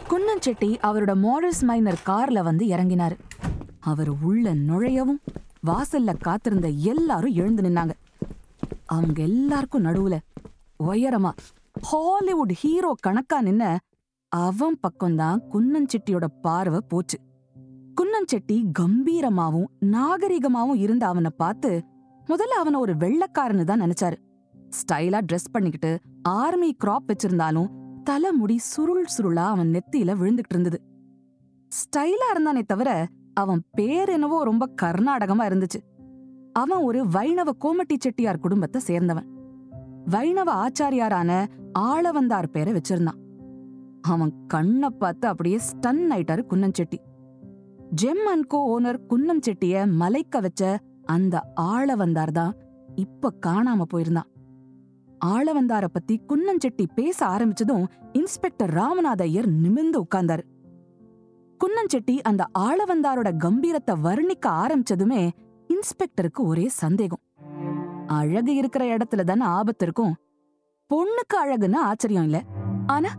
[0.10, 3.18] குன்னஞ்செட்டி அவரோட மாடல்ஸ் மைனர் கார்ல வந்து இறங்கினாரு.
[3.80, 5.22] அவர் உள்ள நுழையவும்
[5.68, 7.92] வாசல்ல காத்திருந்த எல்லாரும் எழுந்து நின்னாங்க.
[8.86, 10.18] அவங்க எல்லாருக்கும் நடுவுல
[10.84, 11.32] உயரமா
[11.82, 13.78] ஹாலிவுட் ஹீரோ கணக்கா நின்ன
[14.28, 17.20] அவன் பக்கம்தான் குன்னஞ்செட்டியோட பார்வை போச்சு.
[17.96, 21.84] குன்னஞ்செட்டி கம்பீரமாவும் நாகரிகமாவும் இருந்த அவனை பார்த்து
[22.28, 24.18] முதல்ல அவனை ஒரு வெள்ளைக்காரன்னு தான் நினைச்சாரு.
[24.70, 27.70] ஸ்டைலா ட்ரெஸ் பண்ணிக்கிட்டு ஆர்மி கிராப் வச்சிருந்தாலும்
[28.04, 30.80] தலைமுடி சுருள் சுருளா அவன் நெத்தியில விழுந்துட்டு இருந்தது.
[31.72, 35.80] ஸ்டைலா இருந்தானே தவிர அவன் பேர் என்னவோ ரொம்ப கர்நாடகமா இருந்துச்சு.
[36.54, 39.28] அவன் ஒரு வைணவ கோமட்டி செட்டியார் குடும்பத்தை சேர்ந்தவன்.
[40.10, 41.32] வைணவ ஆச்சாரியாரான
[41.80, 43.20] ஆளவந்தார் பேரை வச்சிருந்தான்.
[44.02, 47.00] அவன் கண்ணை பார்த்து அப்படியே ஸ்டன் ஆயிட்டாரு Kunnamchetty
[48.02, 52.56] Gem and Co owner Kunnam செட்டிய மலைக்க வச்ச அந்த ஆளவந்தார் தான்
[52.96, 54.30] இப்ப காணாம போயிருந்தான்.
[55.26, 60.44] ஆளவந்தார பத்தி குன்னஞ்செட்டி பேச ஆரம்பிச்சதும் இன்ஸ்பெக்டர் ராமநாத ஐயர் நிமிர்ந்து உட்கார்ந்தார்.
[61.60, 65.30] குன்னஞ்செட்டி அந்த ஆளவந்தாரோட கம்பீரத்தை வர்ணிக்க ஆரம்பிச்சதுமே
[65.68, 67.20] இன்ஸ்பெக்டருக்கு ஒரே சந்தேகம்.
[68.08, 70.16] அழகு இருக்கிற இடத்துல தானே ஆபத்து இருக்கும்
[70.94, 72.42] பொண்ணுக்கு அழகுன்னு ஆச்சரியம் இல்ல.
[72.86, 73.10] ஆனா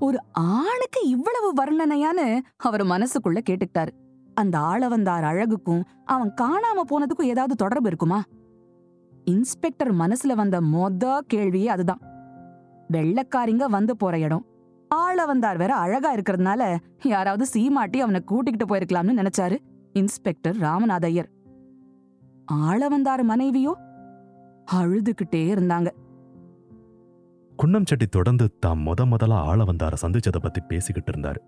[0.00, 3.88] ஒரு ஆணுக்கு இவ்வளவு வர்ணனையான்னு அவர் மனசுக்குள்ள கேட்டுக்கிட்டாரு.
[4.34, 8.22] அந்த ஆளவந்தார் அழகுக்கும் அவன் காணாம போனதுக்கும் ஏதாவது தொடர்பு இருக்குமா?
[9.24, 12.00] இன்ஸ்பெக்டர் மனசுல வந்த மொத கேள்வியே அதுதான்.
[12.92, 14.46] வெள்ளக்காரிங்க வந்து போற இடம்.
[14.88, 19.56] ஆள வந்தார் வேற அழகா இருக்கிறதுனால யாராவது சீமாட்டி அவனை கூட்டிக்கிட்டு போயிருக்கலாம்னு நினைச்சாரு
[19.92, 21.30] இன்ஸ்பெக்டர் ராமநாத ஐயர்
[22.44, 23.76] ஆள வந்தார் மனைவியோ?
[24.72, 25.88] அழுதுகிட்டே இருந்தாங்க.
[27.62, 31.40] குன்னம் செட்டி தொடர்ந்து தாம் முத முதலா ஆள வந்தார சந்திச்சதை பத்தி பேசிக்கிட்டு இருந்தாரு.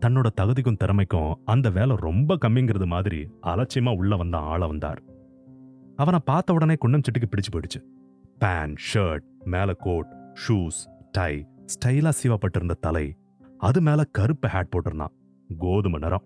[0.00, 5.02] தன்னோட தகுதிக்கும் திறமைக்கும் அந்த வேலை ரொம்ப கம்மிங்கிறது மாதிரி அலட்சியமா உள்ள வந்தான் ஆள வந்தார்.
[6.02, 7.78] அவனை பார்த்த உடனே குன்னம் செட்டிக்கு பிடிச்சு போயிடுச்சு.
[8.38, 10.10] பேண்ட் ஷர்ட் மேல கோட்
[10.42, 10.80] ஷூஸ்
[11.12, 13.06] டை ஸ்டைலா சீவப்பட்டிருந்த தலை
[13.58, 15.14] அது மேல கருப்பு ஹேட் போட்டிருந்தான்.
[15.58, 16.24] கோதுமை நிறம்.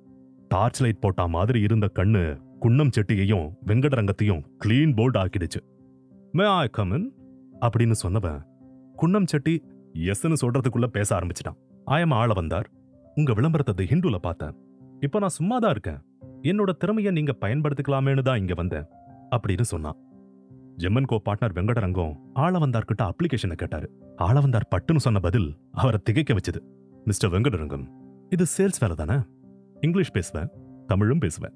[0.48, 2.24] டார்ச் லைட் போட்டா மாதிரி இருந்த கண்ணு
[2.60, 5.60] குன்னம் செட்டியையும் வெங்கடரங்கத்தையும் கிளீன் போல்ட் ஆக்கிடுச்சு.
[6.32, 7.06] மே ஐ கமன்
[7.60, 8.40] அப்படின்னு சொன்னவன்
[9.02, 11.58] குன்னம் செட்டி எஸ்ன்னு சொல்றதுக்குள்ள பேச ஆரம்பிச்சிட்டான்.
[11.86, 12.70] ஆயமா ஆள வந்தார்.
[13.14, 14.54] உங்க விளம்பரத்தை ஹிந்துல பார்த்தேன்.
[15.00, 16.00] இப்ப நான் சும்மா தான் இருக்கேன்.
[16.42, 18.86] என்னோட திறமைய நீங்க பயன்படுத்திக்கலாமேனு தான் இங்க வந்தேன்.
[19.36, 19.96] அப்படின்னு சொன்னான்.
[20.76, 23.90] ஜெம்மன் கோ பார்ட்னர் வெங்கடரங்கம் ஆளவந்தார்கிட்ட அப்ளிகேஷனை கேட்டாரு.
[24.18, 26.60] ஆளவந்தார் பட்டுன்னு சொன்ன பதில் அவரை திகைக்க வச்சது.
[27.04, 27.86] மிஸ்டர் வெங்கடரங்கம்
[28.30, 29.20] இது சேல்ஸ் வேலை தானே?
[29.80, 30.50] இங்கிலீஷ் பேசுவேன்
[30.86, 31.52] தமிழும் பேசுவேன்.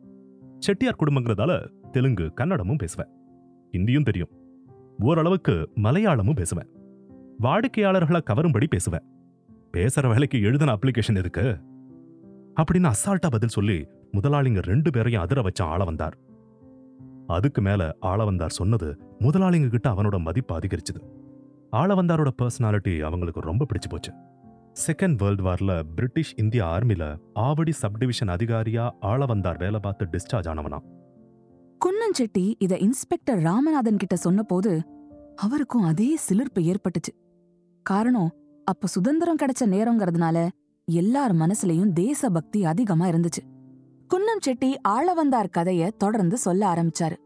[0.59, 3.09] செட்டியார் குடும்பங்கிறதால தெலுங்கு கன்னடமும் பேசுவேன்.
[3.73, 4.29] ஹிந்தியும் தெரியும்.
[4.99, 6.69] ஓரளவுக்கு மலையாளமும் பேசுவேன்.
[7.43, 9.03] வாடிக்கையாளர்களை கவரும்படி பேசுவேன்.
[9.73, 11.61] பேசுற வேலைக்கு எழுதின அப்ளிகேஷன் எதுக்கு?
[12.63, 16.19] அப்படின்னு அசால்ட்டா பதில் சொல்லி முதலாளிங்க ரெண்டு பேரையும் அதிர வச்ச ஆள வந்தார்
[17.27, 21.01] அதுக்கு மேல ஆளவந்தார் சொன்னது முதலாளிங்க கிட்ட அவனோட மதிப்பு அதிகரிச்சது.
[21.73, 24.13] ஆளவந்தாரோட பர்சனாலிட்டி அவங்களுக்கு ரொம்ப பிடிச்சு போச்சு.
[24.87, 30.79] செகண்ட் வேர்ல்ட் வார்ல பிரிட்டிஷ் இந்திய ஆர்மில ஆவடி சப்டிவிஷன் அதிகாரியா ஆளவந்தார் வேலை பார்த்து டிஸ்சார்ஜ் ஆனவனா
[31.85, 34.83] குன்னஞ்செட்டி இத இன்ஸ்பெக்டர் ராமநாதன் கிட்ட சொன்னபோது
[35.37, 37.13] அவருக்கும் அதே சிலிர்ப்பு ஏற்பட்டுச்சு.
[37.83, 38.35] காரணம்
[38.65, 40.49] அப்ப சுதந்திரம் கிடைச்ச நேரங்கிறதுனால
[40.85, 43.56] எல்லார் மனசுலயும் தேசபக்தி அதிகமா இருந்துச்சு.
[44.15, 47.17] குன்னம் செட்டி ஆளவந்தார் கதைய தொடர்ந்து சொல்ல ஆரம்பிச்சாரு.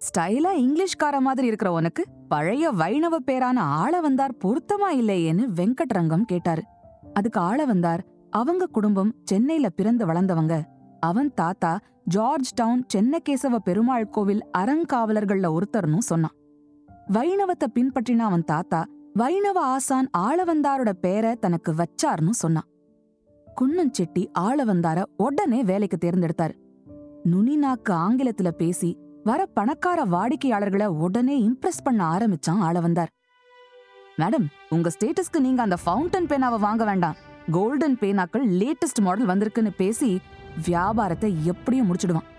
[0.00, 6.62] ஸ்டைலா இங்கிலீஷ்கார மாதிரி இருக்கிற உனக்கு பழைய வைணவ பேரான ஆளவந்தார் பொருத்தமா இல்லையேன்னு வெங்கட்ரங்கம் கேட்டாரு.
[7.14, 7.98] அதுக்கு ஆளவந்தார்
[8.30, 10.62] அவங்க குடும்பம் சென்னையில பிறந்து வளர்ந்தவங்க.
[11.00, 16.36] அவன் தாத்தா ஜார்ஜ் டவுன் சென்னகேசவ பெருமாள் கோவில் அறங்காவலர்கள்ல ஒருத்தர்னு சொன்னான்.
[17.12, 22.68] வைணவத்தை பின்பற்றின அவன் தாத்தா வைணவ ஆசான் ஆளவந்தாரோட பேரை தனக்கு வச்சார்னு சொன்னான்.
[23.60, 26.54] குன்னஞ்செட்டி ஆளவந்தார உடனே வேலைக்கு தேர்ந்தெடுத்தார்.
[27.24, 33.10] நுனிநாக்கு ஆங்கிலத்துல பேசி வர பணக்கார வாடிக்கையாளர்களை உடனே இம்ப்ரெஸ் பண்ண ஆரம்பிச்சான் ஆளவந்தார்.
[34.18, 37.16] மேடம் உங்க ஸ்டேட்டஸ்க்கு நீங்க அந்த ஃபவுண்டன் பேனாவை வாங்க வேண்டாம்.
[37.50, 40.20] கோல்டன் பேனாக்கள் லேட்டஸ்ட் மாடல் வந்திருக்குன்னு பேசி
[40.66, 42.30] வியாபாரத்தை எப்படியும் முடிச்சிடுவான்.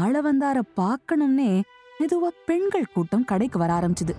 [0.00, 1.62] ஆளவந்தார பார்க்கணும்னே
[2.00, 4.14] மெதுவா பெண்கள் கூட்டம் கடைக்கு வர ஆரம்பிச்சுது.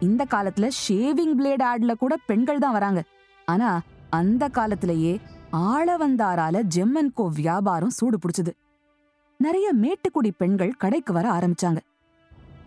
[0.00, 3.02] இந்த காலத்துல ஷேவிங் பிளேட் ஆட்ல கூட பெண்கள் தான் வராங்க.
[3.44, 3.80] ஆனா
[4.18, 5.12] அந்த காலத்திலேயே
[5.72, 8.52] ஆளவந்தாரால ஜெம்மன்கோ வியாபாரம் சூடு பிடிச்சது.
[9.40, 11.80] நிறைய மேட்டுக்குடி பெண்கள் கடைக்கு வர ஆரம்பிச்சாங்க.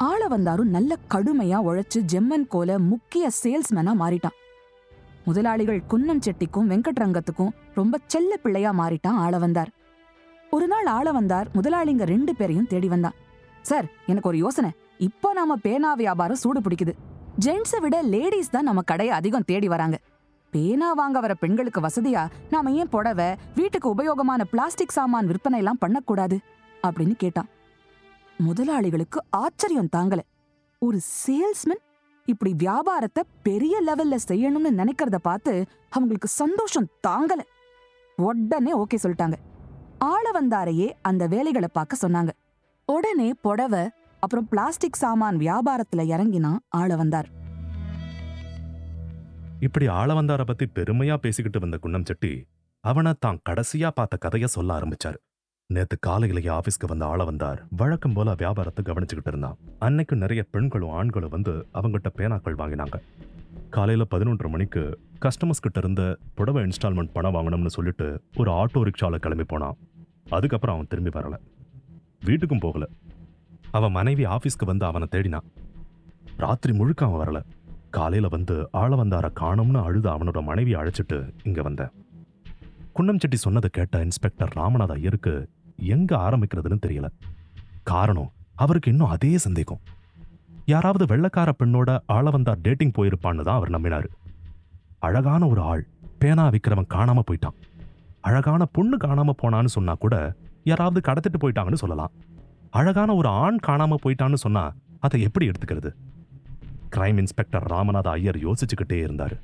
[0.08, 4.36] ஆளவந்தாரும் நல்ல கடுமையா உழைச்சு ஜெம்மன்கோல முக்கிய சேல்ஸ்மேனா மாறிட்டான்.
[5.26, 9.72] முதலாளிகள் குன்னம் செட்டிக்கும் வெங்கட்ரங்கத்துக்கும் ரொம்ப செல்ல பிள்ளையா மாறிட்டான் ஆளவந்தார்.
[10.56, 13.18] ஒரு நாள் ஆளவந்தார் முதலாளிங்க ரெண்டு பேரையும் தேடி வந்தான்.
[13.70, 14.72] சார் எனக்கு ஒரு யோசனை.
[15.08, 16.94] இப்போ நாம பேனா வியாபாரம் சூடு பிடிக்குது.
[17.46, 19.98] ஜென்ஸை விட லேடிஸ் தான் நம்ம கடையை அதிகம் தேடி வராங்க.
[20.52, 22.30] பேனா வாங்க வர பெண்களுக்கு வசதியா?
[22.50, 26.40] நாம ஏன் புடவை வீட்டுக்கு உபயோகமான பிளாஸ்டிக் சாமான் விற்பனை எல்லாம் பண்ணக்கூடாது?
[26.88, 27.48] அப்படின்னு கேட்டான்.
[28.48, 30.20] முதலாளிகளுக்கு ஆச்சரியம் தாங்கல.
[30.80, 31.84] ஒரு சேல்ஸ்மேன்
[32.26, 37.40] இப்படி வியாபாரத்தை பெரிய லெவல்ல செய்யணும்னு நினைக்கிறத பார்த்து அவங்களுக்கு சந்தோஷம் தாங்கல.
[38.16, 39.34] உடனே ஓகே சொல்லிட்டாங்க.
[40.00, 42.30] ஆள வந்தாரையே அந்த வேலைகளை பார்க்க சொன்னாங்க.
[42.86, 47.37] உடனே புடவை அப்புறம் பிளாஸ்டிக் சாமான் வியாபாரத்துல இறங்கினா ஆள வந்தார்.
[49.60, 52.46] இப்படி ஆளவந்தார பத்தி பெருமையா பேசிக்கிட்டு வந்த குன்னம் செட்டி
[52.80, 55.16] அவனை தான் கடைசியா பார்த்த கதைய சொல்ல ஆரம்பிச்சாரு.
[55.66, 59.58] நேத்து காலையிலேயே ஆபீஸ்க்கு வந்த ஆள வந்தார் வழக்கம் போல வியாபாரத்தை கவனிச்சுக்கிட்டு இருந்தான்.
[59.80, 63.02] அன்னைக்கு நிறைய பெண்களும் ஆண்களும் வந்து அவங்ககிட்ட பேனாக்கள் வாங்கினாங்க.
[63.70, 69.44] காலையில பதினொன்றரை மணிக்கு கஸ்டமர்ஸ் கிட்ட இருந்த புடவை இன்ஸ்டால்மெண்ட் பணம் வாங்கணும்னு சொல்லிட்டு ஒரு ஆட்டோ ரிக்ஷால கிளம்பி
[69.44, 69.78] போனான்.
[70.30, 71.38] அதுக்கப்புறம் அவன் திரும்பி வரல.
[72.26, 72.86] வீட்டுக்கும் போகல.
[73.72, 75.48] அவன் மனைவி ஆபீஸ்க்கு வந்து அவனை தேடினான்.
[76.38, 77.42] ராத்திரி முழுக்க அவன் வரல.
[77.90, 81.94] காலையில வந்து ஆள வந்தார காணும்னு அழுத அவனோட மனைவி அழைச்சிட்டு இங்க வந்தேன்
[82.96, 87.08] குன்னம் செட்டி சொன்னதை கேட்ட இன்ஸ்பெக்டர் ராமநாத ஐயருக்கு எங்க ஆரம்பிக்கிறதுன்னு தெரியல.
[87.84, 89.82] காரணம் அவருக்கு இன்னும் அதே சந்தேகம்.
[90.66, 94.08] யாராவது வெள்ளக்கார பெண்ணோட ஆள வந்தார் டேட்டிங் போயிருப்பான்னு தான் அவர் நம்பினாரு.
[95.00, 95.88] அழகான ஒரு ஆள்
[96.20, 97.58] பேனா விக்கிறவன் காணாம போயிட்டான்.
[98.22, 102.12] அழகான பொண்ணு காணாம போனான்னு சொன்னா கூட யாராவது கடத்திட்டு போயிட்டாங்கன்னு சொல்லலாம்.
[102.70, 104.64] அழகான ஒரு ஆண் காணாம போயிட்டான்னு சொன்னா
[105.00, 105.92] அதை எப்படி எடுத்துக்கிறது?
[106.96, 109.40] கிரைம் இன்ஸ்பெக்டர் ராமநாத ஐயர் யோசிச்சுக்கிட்டே இருந்தாரு.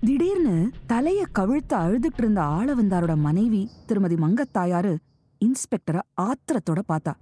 [0.00, 4.96] திடீர்னு தலைய கவிழ்த்து அழுதுட்டு இருந்த ஆளவந்தாரோட மனைவி திருமதி மங்கத்தாயாரு
[5.44, 7.12] இன்ஸ்பெக்டரை ஆத்திரத்தோட பார்த்தா.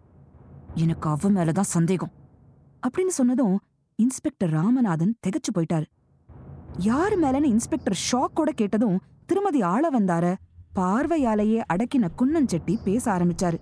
[0.75, 2.11] எனக்கு அவ மேலதான் சந்தேகம்.
[2.89, 3.61] அப்படின்னு சொன்னதும்
[3.95, 5.85] இன்ஸ்பெக்டர் ராமநாதன் திகைச்சு போயிட்டாரு.
[6.79, 10.35] யார் மேலன்னு இன்ஸ்பெக்டர் ஷாக்கோட கேட்டதும் திருமதி ஆளவந்தார
[10.73, 13.59] பார்வையாலேயே அடக்கின குன்னஞ்செட்டி பேச ஆரம்பிச்சாரு.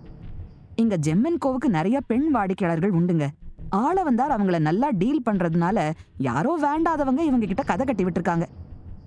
[0.74, 3.28] இங்க ஜெம்மன் கோவுக்கு நிறைய பெண் வாடிக்கையாளர்கள் உண்டுங்க.
[3.70, 8.46] ஆள வந்தார் அவங்கள நல்லா டீல் பண்றதுனால யாரோ வேண்டாதவங்க இவங்க கிட்ட கதை கட்டி விட்டுருக்காங்க.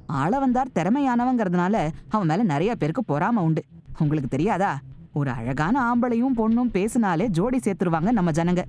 [0.05, 3.63] ஆள வந்தார் திறமையானவங்கிறதுனால அவன் மேல நிறைய பேருக்கு பொறாம உண்டு.
[3.99, 4.79] உங்களுக்கு தெரியாதா?
[5.13, 8.61] ஒரு அழகான ஆம்பளையும் பொண்ணும் பேசினாலே ஜோடி சேர்த்துருவாங்க நம்ம ஜனங்க.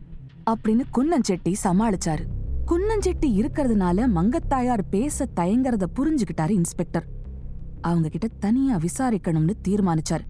[0.51, 2.25] அப்படின்னு குன்னஞ்செட்டி சமாளிச்சாரு.
[2.67, 7.07] குன்னஞ்செட்டி இருக்கிறதுனால மங்கத்தாயார் பேச தயங்கறத புரிஞ்சுக்கிட்டாரு இன்ஸ்பெக்டர்.
[7.81, 10.25] அவங்க கிட்ட தனியா விசாரிக்கணும்னு தீர்மானிச்சாரு.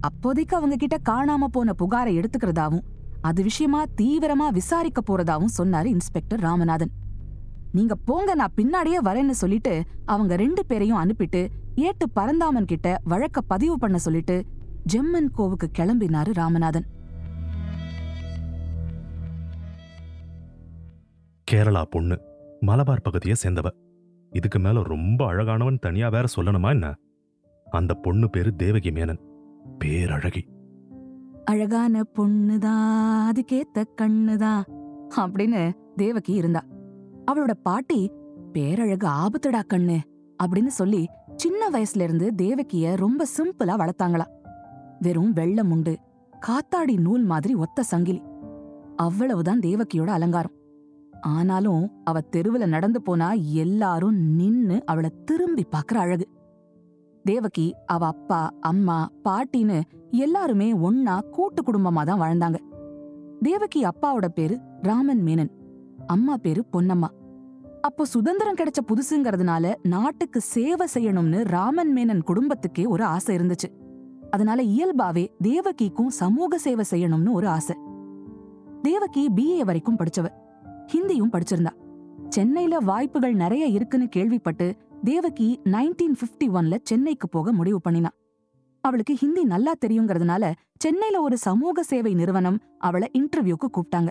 [0.00, 2.82] அப்போதைக்கு அவங்க கிட்ட காணாம போன புகாரை எடுத்துக்கிறதாவும்
[3.28, 6.92] அது விஷயமா தீவிரமா விசாரிக்க போறதாவும் சொன்னாரு இன்ஸ்பெக்டர் ராமநாதன்.
[7.72, 13.78] நீங்க போங்க நான் பின்னாடியே வரேன்னு சொல்லிட்டு அவங்க ரெண்டு பேரையும் அனுப்பிட்டு ஏட்டு பரந்தாமன் கிட்ட வழக்க பதிவு
[13.78, 14.44] பண்ண சொல்லிட்டு
[14.92, 16.86] ஜெம்மன் கோவுக்கு கிளம்பினாரு ராமநாதன்.
[21.50, 22.20] கேரளா பொண்ணு
[22.60, 23.68] மலபார் பகுதியை சேர்ந்தவ.
[24.30, 26.94] இதுக்கு மேல ரொம்ப அழகானவன் தனியா வேற சொல்லணுமா என்ன?
[27.70, 29.22] அந்த பொண்ணு பேரு தேவகி மேனன்.
[29.84, 30.42] பேரழகி.
[31.48, 34.62] அழகான பொண்ணுதான் அதுக்கேத்த கண்ணுதான்
[35.16, 36.62] அப்படின்னு தேவகி இருந்தா.
[37.32, 38.10] அவளோட பாட்டி
[38.52, 39.96] பேரழகு ஆபத்துடா கண்ணு
[40.44, 41.06] அப்படின்னு சொல்லி
[41.36, 44.24] சின்ன வயசுல இருந்து தேவகிய ரொம்ப சிம்பிளா வளர்த்தாங்களா.
[45.00, 45.96] வெறும் வெள்ளம் முண்டு
[46.46, 48.22] காத்தாடி நூல் மாதிரி ஒத்த சங்கிலி.
[48.96, 50.52] அவ்வளவுதான் தேவகியோட அலங்காரம்.
[51.20, 56.28] ஆனாலும் அவ தெருவுல நடந்து போனா எல்லாரும் நின்னு அவளை திரும்பி பாக்குற அழகு.
[57.24, 62.56] தேவகி அவ அப்பா அம்மா பாட்டின்னு எல்லாருமே ஒன்னா கூட்டு குடும்பமா தான் வாழ்ந்தாங்க.
[63.42, 65.50] தேவகி அப்பாவோட பேரு ராமன் மேனன்
[66.06, 67.06] அம்மா பேரு பொன்னம்மா.
[67.80, 73.68] அப்போ சுதந்திரம் கிடைச்ச புதுசுங்கிறதுனால நாட்டுக்கு சேவை செய்யணும்னு ராமன் மேனன் குடும்பத்துக்கே ஒரு ஆசை இருந்துச்சு.
[74.30, 77.76] அதனால இயல்பாவே தேவகிக்கும் சமூக சேவை செய்யணும்னு ஒரு ஆசை.
[78.82, 80.28] தேவகி பிஏ வரைக்கும் படிச்சவ
[80.92, 81.70] ஹிந்தியும் படிச்சிருந்தா.
[82.28, 88.08] சென்னையில வாய்ப்புகள் நிறைய இருக்குன்னு கேள்விப்பட்டு தேவகி நைன்டீன் பிப்டி ஒன்ல சென்னைக்கு போக முடிவு பண்ணினா.
[88.80, 94.08] அவளுக்கு ஹிந்தி நல்லா தெரியுங்கிறதுனால சென்னையில ஒரு சமூக சேவை நிறுவனம் அவளை இன்டர்வியூக்கு கூப்பிட்டாங்க.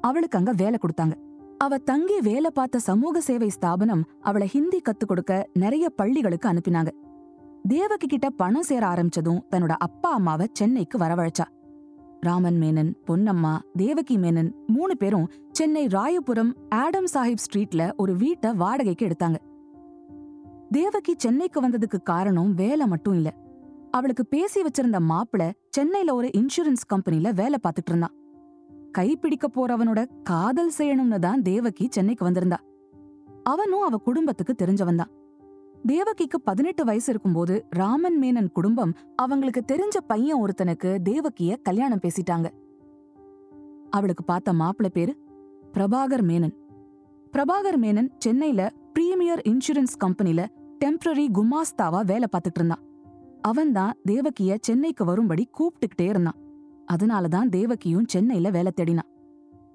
[0.00, 1.12] அவளுக்கு அங்க வேலை கொடுத்தாங்க.
[1.58, 6.88] அவ தங்கி வேலை பார்த்த சமூக சேவை ஸ்தாபனம் அவளை ஹிந்தி கத்துக் கொடுக்க நிறைய பள்ளிகளுக்கு அனுப்பினாங்க.
[7.68, 11.46] தேவகி கிட்ட பணம் சேர ஆரம்பிச்சதும் தன்னோட அப்பா அம்மாவை சென்னைக்கு வரவழைச்சா.
[12.20, 19.06] ராமன் மேனன் பொன்னம்மா தேவகி மேனன் மூணு பேரும் சென்னை ராயபுரம் ஆடம் சாஹிப் ஸ்ட்ரீட்ல ஒரு வீட்டை வாடகைக்கு
[19.06, 19.36] எடுத்தாங்க.
[20.76, 23.28] தேவகி சென்னைக்கு வந்ததுக்கு காரணம் வேலை மட்டும் இல்ல.
[23.90, 28.14] அவளுக்கு பேசி வச்சிருந்த மாப்பிள சென்னையில ஒரு இன்சூரன்ஸ் கம்பெனில வேலை பார்த்துட்டு இருந்தான்
[28.98, 32.58] கைப்பிடிக்க போறவனோட காதல் செய்யணும்னு தான் தேவகி சென்னைக்கு வந்திருந்தா.
[33.42, 35.12] அவனும் அவ குடும்பத்துக்கு தெரிஞ்சவன் தான்.
[35.86, 42.48] தேவகிக்கு பதினெட்டு வயசு இருக்கும்போது ராமன் மேனன் குடும்பம் அவங்களுக்கு தெரிஞ்ச பையன் ஒருத்தனுக்கு தேவகிய கல்யாணம் பேசிட்டாங்க.
[43.90, 45.14] அவளுக்கு பார்த்த மாப்பிள்ள பேரு
[45.74, 46.54] பிரபாகர் மேனன்.
[47.34, 50.40] பிரபாகர் மேனன் சென்னையில பிரீமியர் இன்சூரன்ஸ் கம்பெனில
[50.84, 52.82] டெம்பரரி குமாஸ்தாவா வேலை பார்த்துட்டு இருந்தான்.
[53.42, 56.34] அவன்தான் தேவகிய சென்னைக்கு வரும்படி கூப்பிட்டுக்கிட்டே இருந்தான்.
[56.92, 59.10] அதனாலதான் தேவகியும் சென்னையில வேலை தேடினான்.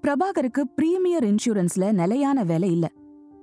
[0.02, 2.90] பிரபாகருக்கு பிரீமியர் இன்சூரன்ஸ்ல நிலையான வேலை இல்ல.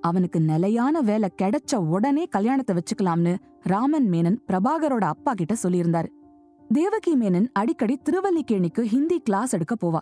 [0.01, 6.08] அவனுக்கு நிலையான வேலை கிடைச்ச உடனே கல்யாணத்தை வச்சுக்கலாம்னு ராமன் மேனன் பிரபாகரோட அப்பா கிட்ட சொல்லியிருந்தாரு.
[6.73, 9.99] தேவகி மேனன் அடிக்கடி திருவல்லிக்கேணிக்கு ஹிந்தி கிளாஸ் எடுக்க போவா.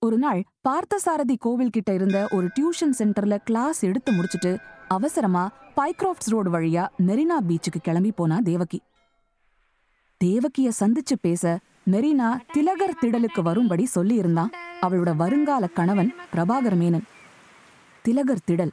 [0.00, 6.50] ஒரு நாள் பார்த்தசாரதி கோவில் கிட்ட இருந்த ஒரு டியூஷன் சென்டர்ல கிளாஸ் எடுத்து முடிச்சிட்டு அவசரமா பைக்ராஃப்ட்ஸ் ரோடு
[6.50, 8.82] வழியா மெரினா பீச்சுக்கு கிளம்பி போனா தேவகி.
[10.16, 11.58] தேவகிய சந்திச்சு பேச
[11.90, 14.52] மெரினா திலகர் திடலுக்கு வரும்படி சொல்லியிருந்தான்.
[14.82, 17.02] அவளோட வருங்கால கணவன் பிரபாகர் மேனன்.
[18.02, 18.70] திலகர் திடல்.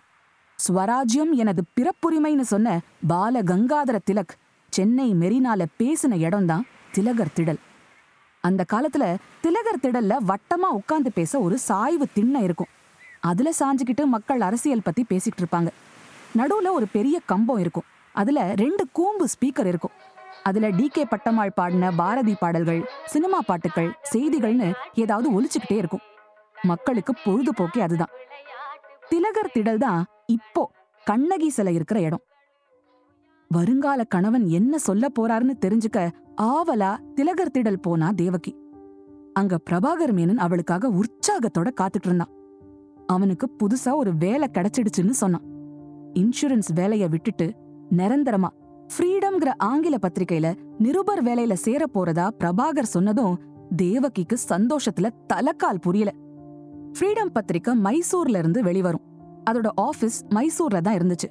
[0.68, 4.38] ஸ்வராஜ்யம் எனது பிறப்புரிமைன்னு சொன்ன பால கங்காதர திலக்
[4.70, 7.60] சென்னை மெரினால பேசின இடம்தான் திலகர் திடல்.
[8.42, 12.68] அந்த காலத்துல திலகர் திடல்ல வட்டமா உட்கார்ந்து பேச ஒரு சாய்வு திண்ணை இருக்கும்.
[13.20, 15.70] அதுல சாஞ்சுக்கிட்டு மக்கள் அரசியல் பத்தி பேசிக்கிட்டு இருப்பாங்க.
[16.38, 17.84] நடுவுல ஒரு பெரிய கம்பம் இருக்கும்.
[18.14, 19.92] அதுல ரெண்டு கூம்பு ஸ்பீக்கர் இருக்கும்.
[20.44, 26.00] அதுல டி கே பட்டம்மாள் பாடின பாரதி பாடல்கள் சினிமா பாட்டுகள் செய்திகள்னு ஏதாவது ஒலிச்சுக்கிட்டே இருக்கும்.
[26.64, 28.10] மக்களுக்கு பொழுதுபோக்கே அதுதான்.
[29.10, 30.72] திலகர் திடல் தான் இப்போ
[31.04, 32.22] கண்ணகி சிலை இருக்கிற இடம்.
[33.48, 36.12] வருங்கால கணவன் என்ன சொல்ல போறாருன்னு தெரிஞ்சுக்க
[36.42, 38.56] ஆவலா திலகர் திடல் போனா தேவகி.
[39.34, 42.30] அங்க பிரபாகர் மேனன் அவளுக்காக உற்சாகத்தோட காத்துட்டு இருந்தான்.
[43.08, 45.58] அவனுக்கு புதுசா ஒரு வேலை கிடைச்சிடுச்சுன்னு சொன்னான்.
[46.14, 47.54] இன்சூரன்ஸ் வேலைய விட்டுட்டு
[47.92, 48.48] நிரந்தரமா
[48.98, 53.40] ஃப்ரீடம்ங்கிற ஆங்கில பத்திரிகையில நிருபர் வேலையில சேர போறதா பிரபாகர் சொன்னதும்
[53.76, 56.12] தேவகிக்கு சந்தோஷத்துல தலக்கால் புரியல.
[57.00, 59.02] ஃப்ரீடம் பத்திரிக்கை மைசூர்ல இருந்து வெளிவரும்.
[59.52, 61.30] அதோட ஆபீஸ் மைசூர்ல தான் இருந்துச்சு.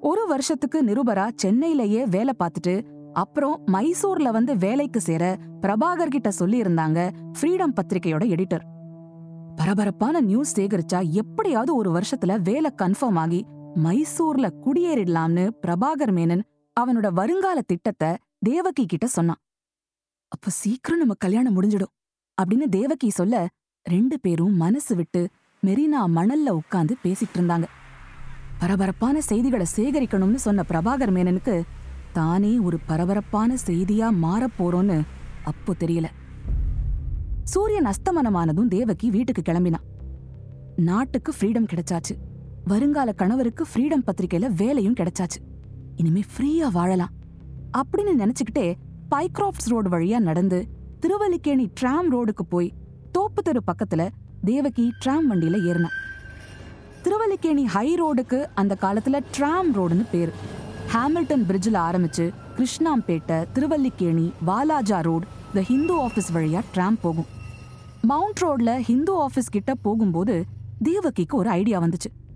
[0.00, 7.10] ஒரு வருஷத்துக்கு நிருபரா சென்னையிலேயே வேலை பார்த்துட்டு அப்புறம் மைசூர்ல வந்து வேலைக்கு சேர பிரபாகர் கிட்ட சொல்லி இருந்தாங்க
[7.40, 8.60] ஃப்ரீடம் பத்திரிகையோட எடிட்டர்.
[9.56, 13.44] பரபரப்பான நியூஸ் சேகரிச்சா எப்படியாவது ஒரு வருஷத்துல வேலை கன்ஃபார்ம் ஆகி
[13.76, 16.42] மைசூர்ல குடியேறிடலாம்னு பிரபாகர் மேனன்
[16.80, 19.36] அவனோட வருங்கால திட்டத்தை தேவகி கிட்ட சொன்னான்.
[20.28, 21.94] அப்ப சீக்கிரம் நம்ம கல்யாணம் முடிஞ்சிடும்
[22.42, 23.48] அப்படின்னு தேவகி சொல்ல
[23.82, 25.28] ரெண்டு பேரும் மனசு விட்டு
[25.66, 27.64] மெரினா மணல்ல உட்கார்ந்து பேசிட்டு இருந்தாங்க.
[28.58, 31.62] பரபரப்பான செய்திகளை சேகரிக்கணும்னு சொன்ன பிரபாகர் மேனனுக்கு
[32.12, 35.02] தானே ஒரு பரபரப்பான செய்தியா மாறப் போறோன்னு
[35.44, 36.06] அப்போ தெரியல.
[37.44, 39.86] சூரியன் அஸ்தமனமானதும் தேவகி வீட்டுக்கு கிளம்பினான்.
[40.76, 42.27] நாட்டுக்கு ஃப்ரீடம் கிடைச்சாச்சு.
[42.68, 45.40] வருங்கால கணவருக்கு ஃப்ரீடம் பத்திரிகையில வேலையும் கிடைச்சாச்சு.
[45.96, 47.08] இனிமே ஃப்ரீயா வாழலாம்.
[47.78, 48.74] அப்படின்னு நினைச்சுக்கிட்டே
[49.10, 50.66] பைக்ராஃப்ட்ஸ் ரோடு வழியா நடந்து
[51.00, 52.72] திருவல்லிக்கேணி ட்ராம் ரோடுக்கு போய்
[53.12, 54.08] தோப்பு தெரு பக்கத்துல
[54.44, 55.96] தேவகி ட்ராம் வண்டியில ஏறினான்.
[57.02, 60.32] திருவல்லிக்கேணி ஹை ரோடுக்கு அந்த காலத்துல ட்ராம் ரோடுன்னு பேரு.
[60.92, 67.26] ஹாமில்டன் பிரிட்ஜில் ஆரம்பிச்சு Krishnampet Thiruvallikeni Walajah road the Hindu office வழியா ட்ராம் போகும்.
[68.00, 70.44] மவுண்ட் ரோட்ல ஹிந்து ஆஃபீஸ் கிட்ட போகும்போது
[70.82, 72.27] தேவகிக்கு ஒரு ஐடியா வந்துச்சு.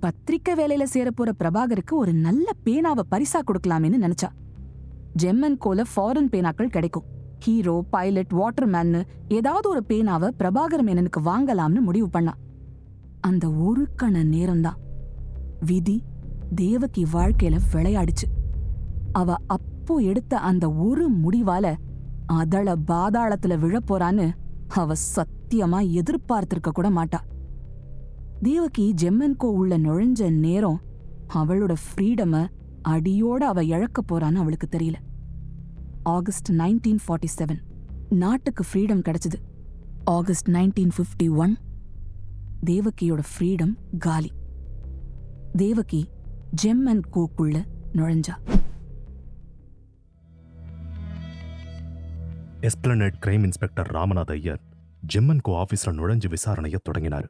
[0.00, 4.28] பத்திரிக்கை வேலையில சேரப்போற பிரபாகருக்கு ஒரு நல்ல பேனாவை பரிசா கொடுக்கலாமேன்னு நினைச்சா.
[5.22, 7.04] ஜெம்மன் கோல ஃபாரின் பேனாக்கள் கிடைக்கும்.
[7.40, 12.34] ஹீரோ பைலட் வாட்டர்மேன்னு ஏதாவது ஒரு பேனாவை பிரபாகர் மேனனுக்கு வாங்கலாம்னு முடிவு பண்ணா.
[13.20, 14.78] அந்த ஒரு கண நேரம்தான்.
[15.60, 16.02] விதி
[16.54, 18.26] தேவகி வாழ்க்கையில விளையாடுச்சு.
[19.12, 21.74] அவ அப்போ எடுத்த அந்த ஒரு முடிவால
[22.32, 24.30] அதள பாதாளத்துல விழப்போறான்னு
[24.68, 27.18] அவ சத்தியமா எதிர்பார்த்திருக்க கூட மாட்டா.
[28.42, 30.80] தேவகி ஜெம்மன்கோ உள்ள நுழைஞ்ச நேரம்
[31.34, 32.46] அவளோட ஃப்ரீடம
[32.88, 34.94] அடியோட அவ இழக்க போறான்னு அவளுக்கு தெரியல.
[36.02, 37.58] ஆகஸ்ட் நைன்டீன் ஃபார்ட்டி செவன்
[38.08, 39.34] நாட்டுக்கு ஃப்ரீடம் கிடைச்சது.
[40.04, 41.56] ஆகஸ்ட் நைன்டீன் ஃபிஃப்டி ஒன்
[42.66, 44.32] தேவகியோட ஃப்ரீடம் காலி.
[45.52, 46.08] தேவகி
[46.62, 48.34] ஜெம் அண்ட் கோக்குள்ள நுழைஞ்சா.
[52.60, 54.60] Esplanade crime inspector Ramanath Iyer
[55.14, 57.28] Gem and Co ஆஃபீஸில் நுழைஞ்சு விசாரணையை தொடங்கினார்.